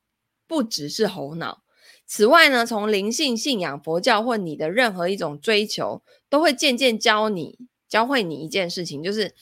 [0.48, 1.62] 不只是猴脑。
[2.04, 9.34] 此外呢，从灵性信仰、佛教或你的任何一种追求，都会渐渐教你、教会你一件事情，就是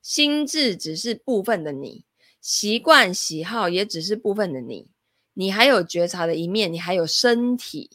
[0.00, 2.04] 心智只是部分的你，
[2.40, 4.88] 习惯、喜好也只是部分的你。
[5.34, 7.90] 你还有觉察的一面，你还有身体。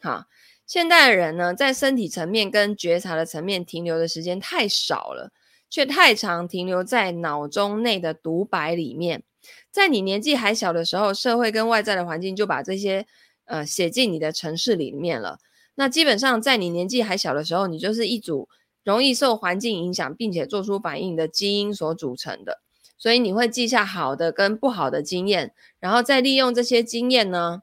[0.00, 0.26] 哈，
[0.66, 5.30] 现代人呢，在身体层面跟觉察的层面停留的时间太少了，
[5.70, 9.22] 却太常停留在脑中内的独白里面。
[9.70, 13.06] 在你年纪还小的时候，社会跟外在的环境就把这些
[13.44, 15.38] 呃写进你的程式里面了。
[15.74, 18.48] 那基本上，在你年纪还小的时候，你就是一组
[18.84, 22.60] 容易受环境影响，并且做出反应的基因所组成的。
[23.02, 27.62] 所以你会记下好的跟不好的经验，然后再利用这些经验呢，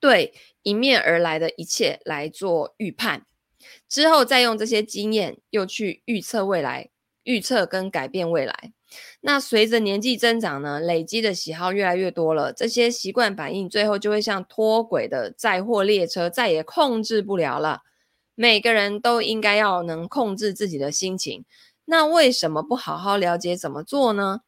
[0.00, 3.26] 对迎面而来的一切来做预判，
[3.86, 6.88] 之后再用这些经验又去预测未来，
[7.24, 8.72] 预测跟改变未来。
[9.20, 17.82] 那随着年纪增长呢，累积的喜好越来越多了，这些习惯反应最后就会像脱轨的载货列车，再也控制不了了。
[18.34, 21.44] 每个人都应该要能控制自己的心情。
[21.84, 24.40] 那为什么不好好了解怎么做呢？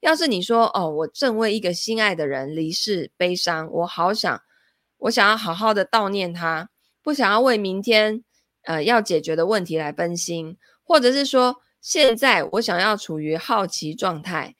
[0.00, 4.42] 要是你说哦，我正为一个心爱的人离世悲伤，我好想，
[4.98, 6.70] 我想要好好的悼念他，
[7.02, 8.24] 不想要为明天
[8.64, 14.56] 呃要解决的问题来分心，或者是说现在我想要处于好奇状态，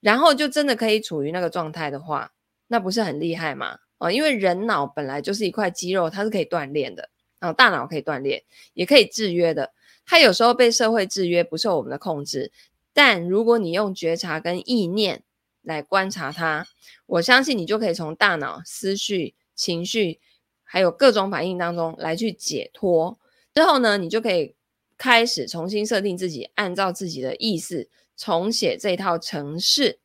[0.00, 2.30] 然后就真的可以处于那个状态的话，
[2.68, 3.78] 那不是很厉害吗？
[3.98, 8.42] 哦，因为人脑本来就是一块肌肉，它是可以锻炼的，然后大脑可以锻炼，
[8.74, 9.72] 也可以制约的。
[10.06, 12.52] 它有时候被社会制约，不受我们的控制。
[12.92, 15.22] 但如果你用觉察跟意念
[15.62, 16.66] 来观察它，
[17.06, 20.20] 我相信你就可以从大脑、思绪、情绪，
[20.62, 23.18] 还有各种反应当中来去解脱。
[23.52, 24.54] 之后呢，你就可以
[24.96, 29.98] 开始重新设定自己，按照自己的意思重写这套程式。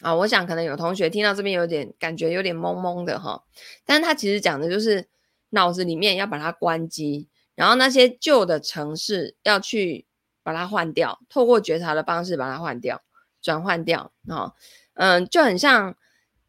[0.00, 3.44] 啊，我想可能有同学听到这边有点感觉有点懵懵的哈，
[3.84, 5.06] 但是他其实讲的就是
[5.50, 7.28] 脑子里面要把它关机。
[7.54, 10.06] 然后那些旧的城市要去
[10.42, 13.02] 把它换掉，透过觉察的方式把它换掉、
[13.42, 14.52] 转换掉啊，
[14.94, 15.94] 嗯，就很像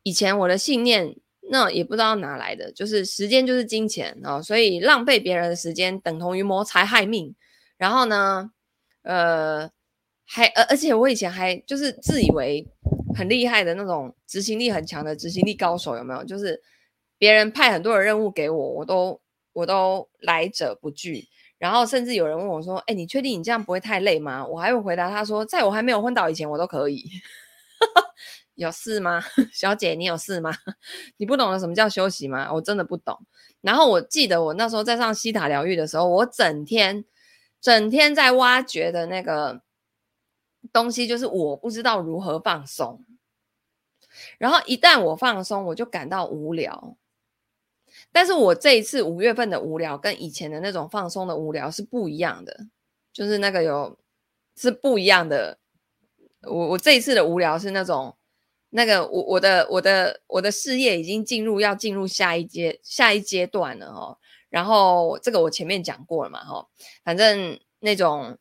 [0.04, 1.16] 以前我的信念，
[1.52, 7.36] 那也不知道哪来的，就是时间就是金钱哦，所以浪费别人的时间等同于谋财害命。
[7.78, 8.50] 然后呢，
[9.02, 9.70] 呃，
[10.26, 12.66] 还而而且我以前还就是自以为
[13.14, 16.24] 很厉害的那种执行力很强的执行力高手，有没有？
[16.24, 16.62] 就是
[17.18, 19.22] 别人派很多的任务给我，我都。
[19.54, 21.28] 我都来者不拒，
[21.58, 27.10] 然后甚至有人问我说：“哎，你确定你这样不会太累吗？”我还会回答他说：“在我还没有昏倒以前，我都可以。”
[28.56, 29.20] 有事吗，
[29.52, 29.96] 小姐？
[29.96, 30.52] 你有事吗？
[31.18, 32.52] 你不懂得什么叫休息吗？
[32.54, 33.18] 我真的不懂。
[33.62, 37.04] 然后我记得我那时候在上西塔疗愈的时候，我整天
[37.60, 39.62] 整天在挖掘的那个
[40.72, 43.04] 东西，就是我不知道如何放松。
[44.38, 46.96] 然后一旦我放松，我就感到无聊。
[48.14, 52.68] 但是我这一次五月份的无聊跟以前的那种放松的无聊是不一样的，
[53.12, 54.00] 就是那个有
[54.56, 55.58] 是不一样的。
[56.44, 58.16] 我我这一次的无聊是那种
[58.70, 64.18] 那个我我的我的我的事业已经进入要进入下一阶下一阶段了哦。
[64.50, 66.68] 然后这个我前面讲过了嘛哈，
[67.04, 68.38] 反正那种。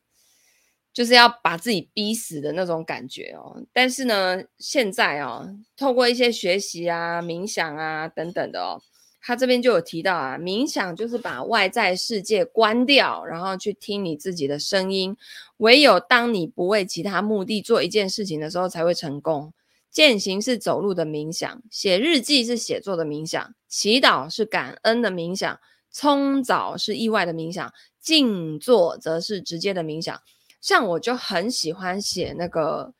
[0.93, 8.79] 就是要把自己逼死的那种感觉哦，但是呢，现在哦，透过一些学习啊、冥想啊等等的哦，
[9.25, 15.15] 他这边就有提到啊，冥想就是把外在世界关掉，然后去听你自己的声音。
[15.57, 19.53] 唯有当你不为其他目的做一件事情的时候，才会成功。
[19.89, 25.59] 践行是走路的冥想，写日记是写作的冥想，祈祷是感恩的冥想，
[25.91, 27.71] 冲澡是意外的冥想，
[28.01, 30.19] 静坐则是直接的冥想。
[30.59, 32.93] 像我就很喜欢写那个，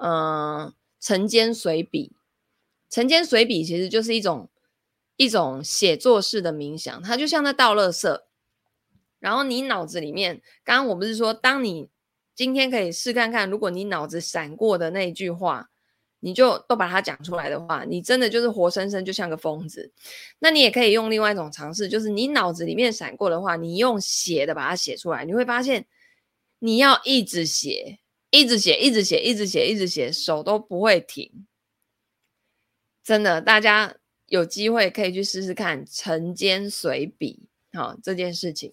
[0.00, 2.12] 嗯，晨间随笔。
[2.90, 4.48] 晨间随笔其实就是一种
[5.18, 8.22] 一种写作式的冥想，它就像在倒垃圾。
[9.18, 11.90] 然后你脑子里面，刚刚我不是说，当你
[12.34, 15.68] 今天可以试看看，如果你脑子闪过的那一句话，
[16.20, 19.92] 你就都把它讲出来的话，你真的就是活生生就像个疯子。
[20.38, 25.86] 那你也可以用另外一种尝试，就是你脑子里面闪过的话，你用写的把它写出来，你会发现。
[26.60, 28.00] 你要一直写，
[28.30, 31.46] 一直写，一直写，一直写，一直写，手都不会停。
[33.04, 33.94] 真的，大家
[34.28, 38.72] 有机会可以去试试看晨间随笔，好，这件事情。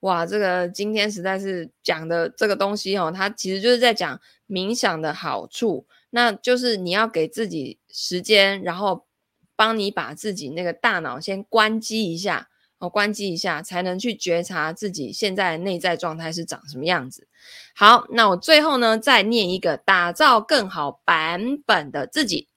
[0.00, 9.06] 哇，这个今天实在是讲的这个东西哦，它其实就是在讲冥想的好处，那就是你要给自己时间，然后
[9.54, 12.48] 帮你把自己那个大脑先关机一下。
[12.78, 17.28] 哦关机一下，才能去觉察自己现在内在状态是长什么样子。
[17.76, 22.48] 好，那我最后呢，再念一个打造更好版本的自己。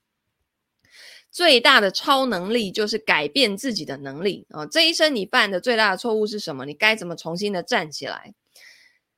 [1.36, 4.66] 最大的超能力就是改变自己的能力啊！
[4.66, 6.66] 这一生你犯的最大的错误是什么？
[6.66, 8.34] 你该怎么重新的站起来？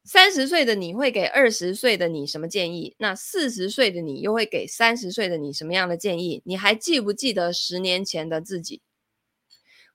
[0.04, 2.96] 三十岁的你会给二十岁的你什么建议？
[2.98, 6.42] 那四十岁的你又会给三十岁的你什么样的建议？
[6.44, 8.82] 你还记不记得十年前的自己？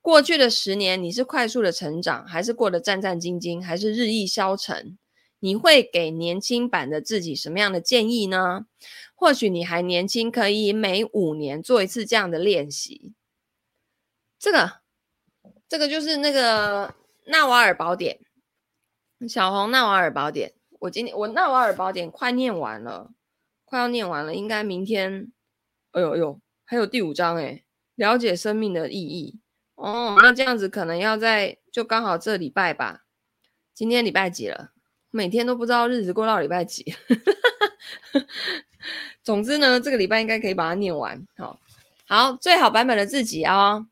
[0.01, 4.97] 过去的十年，你是快速的成长，还是过得战战兢兢，还是日益消沉？
[5.45, 8.67] 你会给年轻版的自己什么样的建议呢？
[9.13, 13.13] 或许你还年轻，可以每五年做一次这样的练习。
[14.39, 14.81] 这个，
[15.69, 16.95] 这个就是那个
[17.27, 18.21] 纳瓦尔宝典，
[19.29, 20.55] 小红纳瓦尔宝典。
[20.79, 23.11] 我今天我纳瓦尔宝典快念完了，
[23.65, 25.33] 快要念完了，应该明天。
[25.91, 27.65] 哎呦哎呦，还有第五章诶，
[27.97, 29.41] 了解生命的意义。
[29.75, 33.05] 哦，那这样子可能要在就刚好这礼拜吧。
[33.75, 34.72] 今天礼拜几了？
[35.13, 36.93] 每天都不知道日子过到礼拜几。
[39.23, 41.25] 总之呢，这个礼拜应该可以把它念完。
[41.37, 41.61] 好，
[42.09, 43.87] 好，最好版本的自己哦。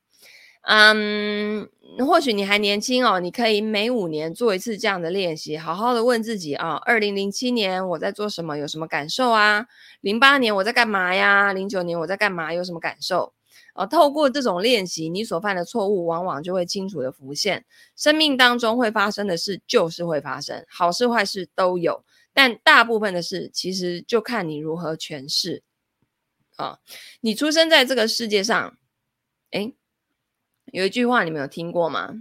[0.63, 1.69] 嗯，
[2.07, 8.59] 或许你还年轻哦，你可以每五年做一次这样的练习，好好的问自己啊：二零零七年我在做什么？
[8.59, 9.67] 有什么感受啊？
[10.01, 11.53] 零八年我在干嘛呀？
[11.53, 12.53] 零九年我在干嘛？
[12.53, 13.33] 有什么感受？
[13.75, 17.65] 呃，透过这种练习，你所犯的错误往往就会清楚的浮现。
[17.97, 25.63] 生命当中会发生的事就是会发生，好事坏事都有，但大部分的事其实就看你如何诠释。
[26.57, 26.79] 啊，
[27.21, 28.77] 你出生在这个世界上，
[29.53, 29.75] 诶，
[30.67, 32.15] 有一句话你们有听过吗？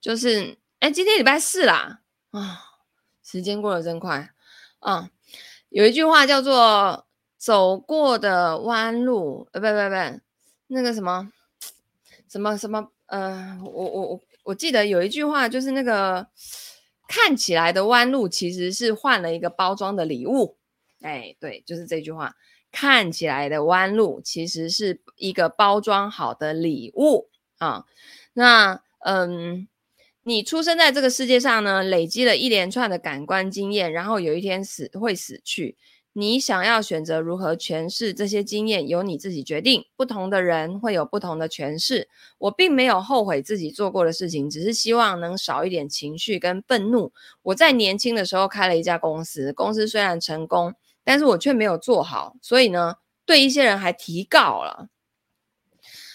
[0.00, 2.60] 就是，诶，今天礼拜四啦，啊，
[3.24, 4.30] 时间过得真快
[4.78, 5.10] 啊。
[5.70, 10.25] 有一句话叫做“走过的弯路”，呃，不不不。
[10.68, 11.30] 那个什么，
[12.28, 16.26] 什么什么，呃，我我我我记得有一句话，就是那个
[17.08, 20.56] 看起来的弯路，其实是换了一个包装的礼物。
[21.02, 22.34] 哎，对，就是这句话，
[22.72, 27.84] 看起来的弯路，其实是一个包装好的礼物啊。
[28.32, 29.68] 那嗯，
[30.24, 35.76] 你出生在这个世界上呢，累积了一连串的感官经验，然后有一天死会死去。
[36.18, 39.84] 你想要选择如何诠释这些经验，由你自己决定。
[39.96, 42.08] 不同的人会有不同的诠释。
[42.38, 47.12] 我并没有后悔自己做过的事情，只是希望能少一点情绪跟愤怒。
[47.42, 50.72] 我在年轻的时候开了一家公司，公司虽然成功，
[51.04, 52.94] 但是我却没有做好，所以呢，
[53.26, 54.88] 对一些人还提告了。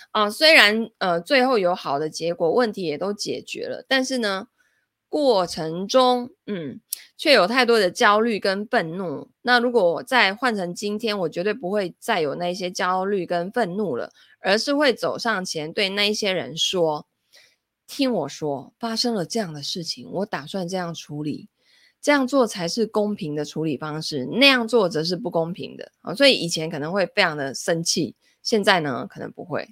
[0.10, 4.48] 啊，虽然呃最后有好的结果，问题也都解决了，但是呢，
[5.12, 6.80] 过程中，嗯。
[7.18, 9.30] 却有太多的焦虑跟愤怒。
[9.44, 17.06] 那如果我再换成今天，我绝对不会再有那些焦虑跟愤怒了，而是会走上前对那些人说
[17.86, 21.48] ：“听我说，发生了这样的事情，我打算这样处理，
[22.02, 29.70] 这样做才是公平的处理方式，那样做则是不公平的。”啊，所以以前可能会非常的生气，现在呢，可能不会。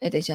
[0.00, 0.34] 哎，等一下，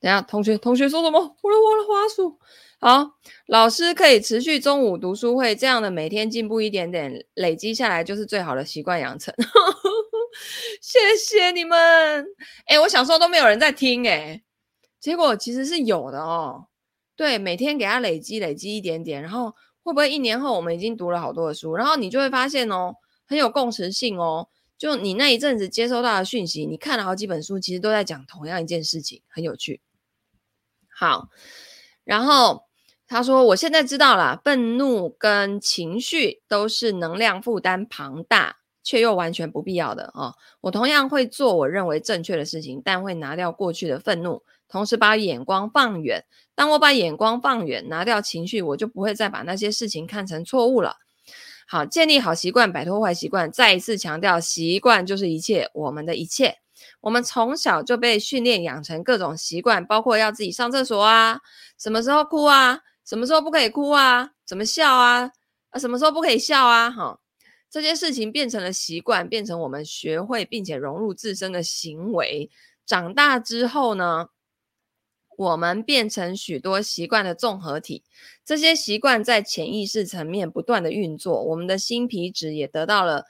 [0.00, 1.20] 等下，同学，同学说什么？
[1.20, 2.40] 我的我的滑鼠。
[2.86, 3.16] 好，
[3.48, 9.34] 老师可以持续中午读书会，这样的每天进步一点点，累积下来就是最好的习惯养成。
[10.80, 12.24] 谢谢你们。
[12.66, 14.40] 哎，我想说都没有人在听，哎，
[15.00, 16.68] 结果其实是有的哦。
[17.16, 22.94] 对，每天给他累积累积一点点，然后会不会一年后我们已经读了好多的书，然后你就会发现哦，
[23.26, 24.48] 很有共识性哦。
[24.78, 29.80] 就你那一阵子接收到的讯息，你看了好几本书，其实都在讲同样一件事情，很有趣。
[30.88, 31.30] 好，
[32.04, 32.65] 然后
[33.08, 40.34] 他说：“我现在知道了，愤怒跟情绪都是能量负担庞大却又完全不必要的哦。
[40.60, 46.24] 我同样会做我认为正确的事情，但会拿掉过去的愤怒，同时把眼光放远。
[46.54, 50.96] 当我把眼光放远，拿掉情绪，我就不会再把那些事情看成错误了。”
[51.68, 53.50] 好，建立好习惯，摆脱坏习惯。
[53.50, 56.58] 再一次强调，习惯就是一切，我们的一切。
[57.00, 61.40] 我们从小就被训练养成各种习惯，包括要自己上厕所啊，
[61.76, 65.30] 什么时候哭啊，什么时候不可以哭啊，怎么笑啊，
[65.70, 67.20] 啊，什么时候不可以笑啊，哈，
[67.70, 72.50] 这些事情变成了习惯，变成我们学会并且融入自身的行为。
[72.84, 74.28] 长大之后呢，
[75.36, 78.02] 我们变成许多习惯的综合体，
[78.44, 83.24] 这些习惯在潜意识层面不断的运作，我们的新皮质也得到了，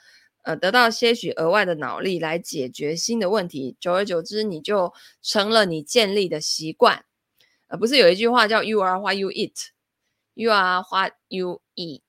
[0.45, 3.77] 呃，得到些许额外的脑力来解决新的问题。
[3.79, 7.05] 久而久之，你就成了你建立的习惯，
[7.69, 12.03] 而不是有一句话叫 “You are what you eat”，You are what you eat，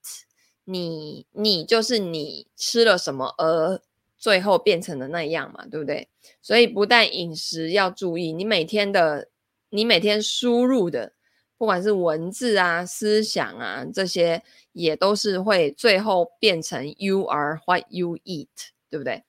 [0.66, 3.82] 你你就是你吃了什么而
[4.18, 6.10] 最后变成的那样嘛，对不对？
[6.42, 9.30] 所以不但饮食要注意，你每天的。
[9.70, 11.12] 你每天输入的，
[11.58, 14.42] 不管是文字啊、思想啊，这些
[14.72, 18.48] 也都是会最后变成 “you are what you eat”，
[18.90, 19.26] 对不对？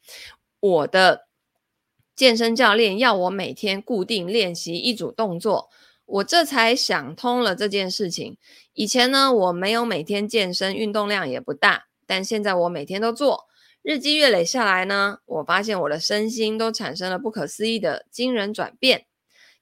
[0.61, 1.27] 我的
[2.15, 5.71] 健身教练要我每天固定练习一组动作，
[6.09, 8.39] 我这才想通了这件事情。
[8.73, 13.45] 以前呢，我没有每天健身，运动量也不大，但现在我每天都做，
[13.83, 19.05] 日积月累下来呢，我发现我的身心都产生了不可思议的惊人转变。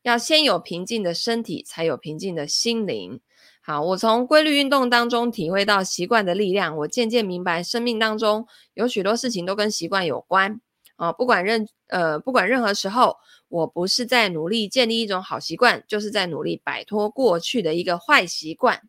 [0.03, 3.21] 要先有平静的身体，才有平静的心灵。
[3.61, 10.61] 好，我从规律运动当中体会到习惯的力量，我渐渐明白，生命当中有许多事情都跟习惯有关
[10.95, 11.11] 啊。
[11.13, 13.17] 不管任呃，不管任何时候，
[13.49, 18.83] 我不是在努力建立一种好习惯，就是在努力摆脱过去的一个坏习惯。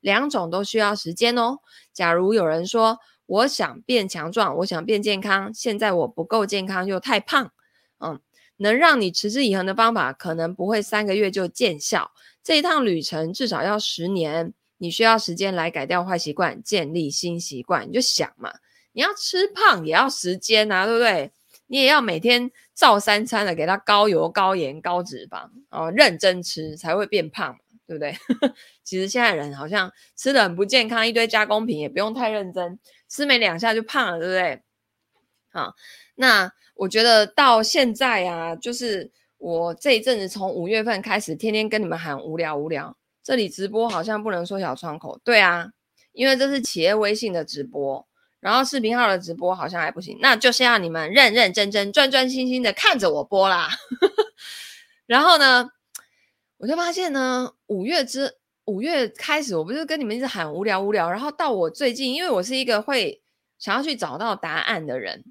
[0.00, 1.58] 两种都需要时间哦。
[1.92, 7.52] 假如有人说，我想变强壮，我想变健康，现在我不够健康又太胖，
[7.98, 8.20] 嗯。
[8.62, 12.10] 能让你持之以恒的方法，可能不会三个月就见效。
[12.44, 17.88] 这一趟旅程至少要十年，你需要时间来改掉坏习惯，建立新习惯。
[17.88, 18.52] 你就想嘛，
[18.92, 21.32] 你要吃胖也要时间啊，对不对？
[21.70, 27.56] 你也要每天照三餐的给它高油、高盐、高脂肪哦，认真吃才会变胖，
[27.86, 28.14] 对不对？
[28.84, 34.62] 其实现在人好像吃的很不健康，一堆加工品也不用太认真，吃没两下就胖了，对不对？
[35.52, 35.74] 好，
[36.16, 36.52] 那。
[36.80, 42.96] 我觉得到现在啊，就是我这一阵子从五月份开始，天天跟你们喊无聊无聊。
[43.22, 45.72] 这里直播好像不能缩小窗口，对啊，
[46.12, 48.08] 因为这是企业微信的直播，
[48.40, 53.68] 然后视频号的直播好像还不行，那就是要你们认认真真、专专心心的看着我播啦。
[55.06, 55.70] 然后呢，
[56.56, 63.20] 我就发现呢，五月之五月开始，我不是跟你们一直喊无聊无聊，然后到我最近，因为我是一个会
[63.58, 65.24] 想要去找到答案的人。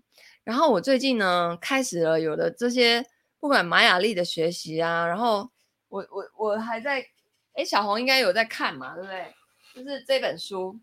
[0.43, 3.05] 然后我最近呢，开始了有的这些，
[3.39, 5.49] 不管玛雅历的学习啊，然后
[5.87, 7.05] 我我我还在，
[7.53, 9.33] 哎，小红应该有在看嘛，对不对？
[9.75, 10.73] 就是这本书，《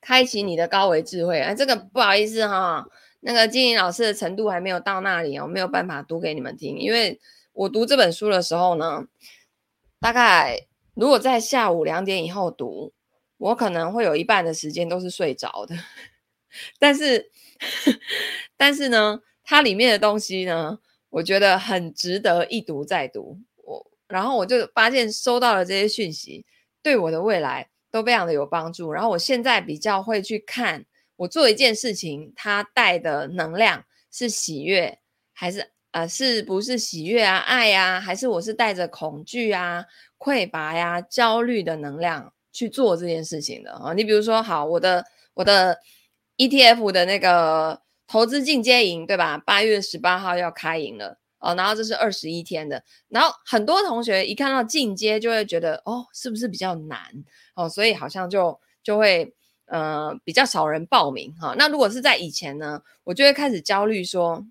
[0.00, 1.38] 开启你的高维智慧》。
[1.42, 2.86] 哎，这个不好意思哈，
[3.20, 7.20] 那个金玲老师的程度还没有到那里，我没有办法读给你们听，因为
[7.52, 9.06] 我读这本书的时候呢，
[10.00, 12.92] 大概如果在下午两点以后读，
[13.38, 15.76] 我可能会有一半的时间都是睡着的，
[16.78, 17.30] 但是。
[18.58, 20.78] 但是呢，它里面的东西呢，
[21.08, 23.38] 我觉得很值得一读再读。
[23.64, 26.44] 我然后我就发现收到了这些讯息，
[26.82, 28.92] 对我的未来都非常的有帮助。
[28.92, 30.84] 然后我现在比较会去看，
[31.16, 34.98] 我做一件事情，它带的能量是喜悦，
[35.32, 39.84] 还是呃是不是喜悦啊、爱啊，还是我是带着恐惧啊、
[40.18, 43.92] 匮乏呀、焦虑的能量去做这件事情的啊？
[43.92, 45.78] 你比如说，好，我的我的。
[46.38, 49.38] ETF 的那个投资进阶营，对吧？
[49.38, 56.98] 八月十八号要开营了哦，然后这是二十一天的，然后很多同学一看到进阶就会觉得哦，是不是比较难
[57.54, 57.68] 哦？
[57.68, 59.34] 所以好像就就会
[59.66, 64.46] 呃比较少人报名哈、那如果是在以前呢，我就会开始焦虑说，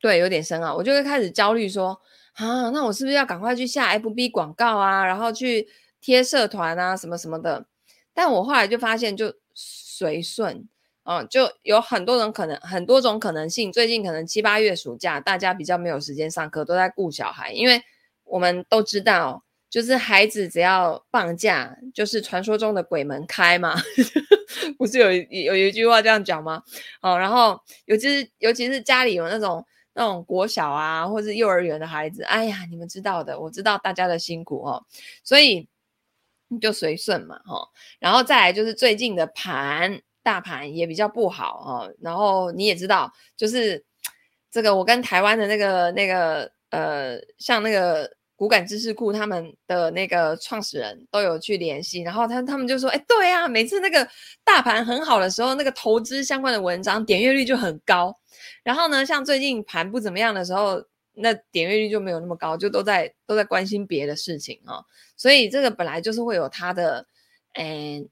[0.00, 2.00] 对，有点深奥，我就会开始焦虑说
[2.34, 5.68] 啊，那我是不是要赶快去下 FB 广告啊，然后去
[6.00, 7.66] 贴社团啊，什么什么的？
[8.14, 10.68] 但我后来就发现，就随顺，
[11.10, 13.72] 嗯，就有很多人可能很多种可能性。
[13.72, 17.82] 最近可能七八月暑假，大家比较没有时间上课，都在顾小孩，因为
[18.24, 19.42] 我们都知道。
[19.70, 23.74] 就是孩子只要放假，就是传说中的鬼门开嘛，
[24.78, 26.62] 不是有有一句话这样讲吗？
[27.02, 34.82] 哦，然后尤其是尤其是家里有那种那种国小啊，或是幼儿园的孩子，哎呀，你们知道的，我知道大家的辛苦哦，
[35.22, 35.68] 所以
[36.62, 43.82] 就随顺嘛，哦，然后再来就是最近的盘大盘也比较不好哦，然后你也知道，就是
[44.50, 48.10] 这个我跟台湾的那个那个呃，像那个。
[48.38, 54.08] 股感知识库他们的那个创始人都有去联系，然后他他们就说：“哎，对啊，每次那个
[54.44, 58.16] 大盘很好的时候，那个投资相关的文章点阅率就很高。
[58.62, 60.80] 然后呢，像最近盘不怎么样的时候，
[61.14, 64.84] 那点阅率就没有那么高，就都在都在关心别的事情哦。
[65.16, 67.04] 所以这个本来就是会有它的，
[67.54, 68.06] 诶，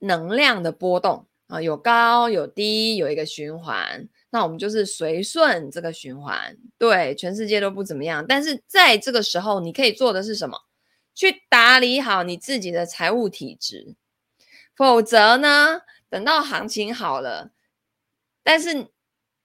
[0.00, 8.24] 能量的波动啊，有高有低，有一个循环。”那我们就是随顺这个循环，对，全世界都不怎么样。
[8.28, 10.56] 但是在这个时候，你可以做的是什么？
[11.14, 13.96] 去打理好你自己的财务体质。
[14.76, 17.50] 否则呢，等到行情好了，
[18.44, 18.86] 但是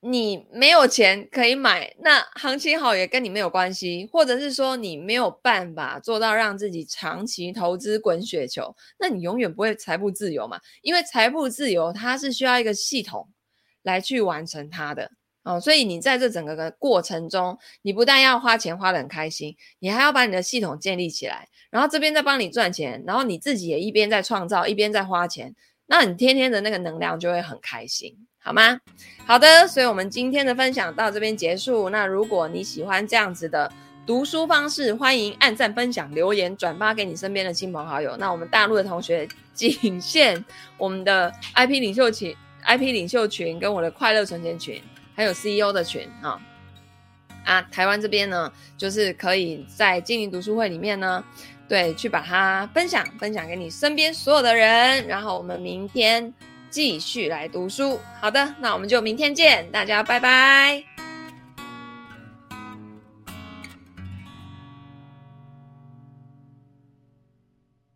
[0.08, 4.08] 你没有钱可以买，那行情好也跟你没有关系。
[4.12, 10.60] 或者是说你没有办法做到让自己长期投资滚雪球，那你永远不会财富自由嘛。
[10.82, 13.30] 因为财富自由它是需要一个系统。
[13.86, 15.12] 来去完成它的
[15.44, 28.80] 哦，所以你在这整个的过程中，你不但要花钱花得很开心，你还要把你的系统建立起来，然后这边在帮你赚钱，然后你自己也一边在创造，一边在花钱，那你天天的那个能量就会很开心，好吗？
[29.26, 31.90] 好的，所以我们今天的分享到这边结束。
[31.90, 33.72] 那如果你喜欢这样子的
[34.06, 38.16] 读书方式，欢迎按赞、分享、留言、转发给你身边的亲朋好友。
[38.18, 40.46] 那我们大陆的同学仅限
[40.78, 42.38] 我们的 IP 领袖群。
[42.68, 44.80] IP 领袖群跟我的快乐存钱群，
[45.16, 46.40] 还有 CEO 的群啊
[47.46, 47.62] 啊！
[47.72, 51.24] 台湾这边呢，就是可以在精灵读书会里面呢，
[51.68, 56.32] 对，去把它分享分享给你身边所有的人，然后我们明天
[56.76, 58.02] 继续来读书。
[58.20, 60.84] 好的，那我们就明天见，大家拜拜。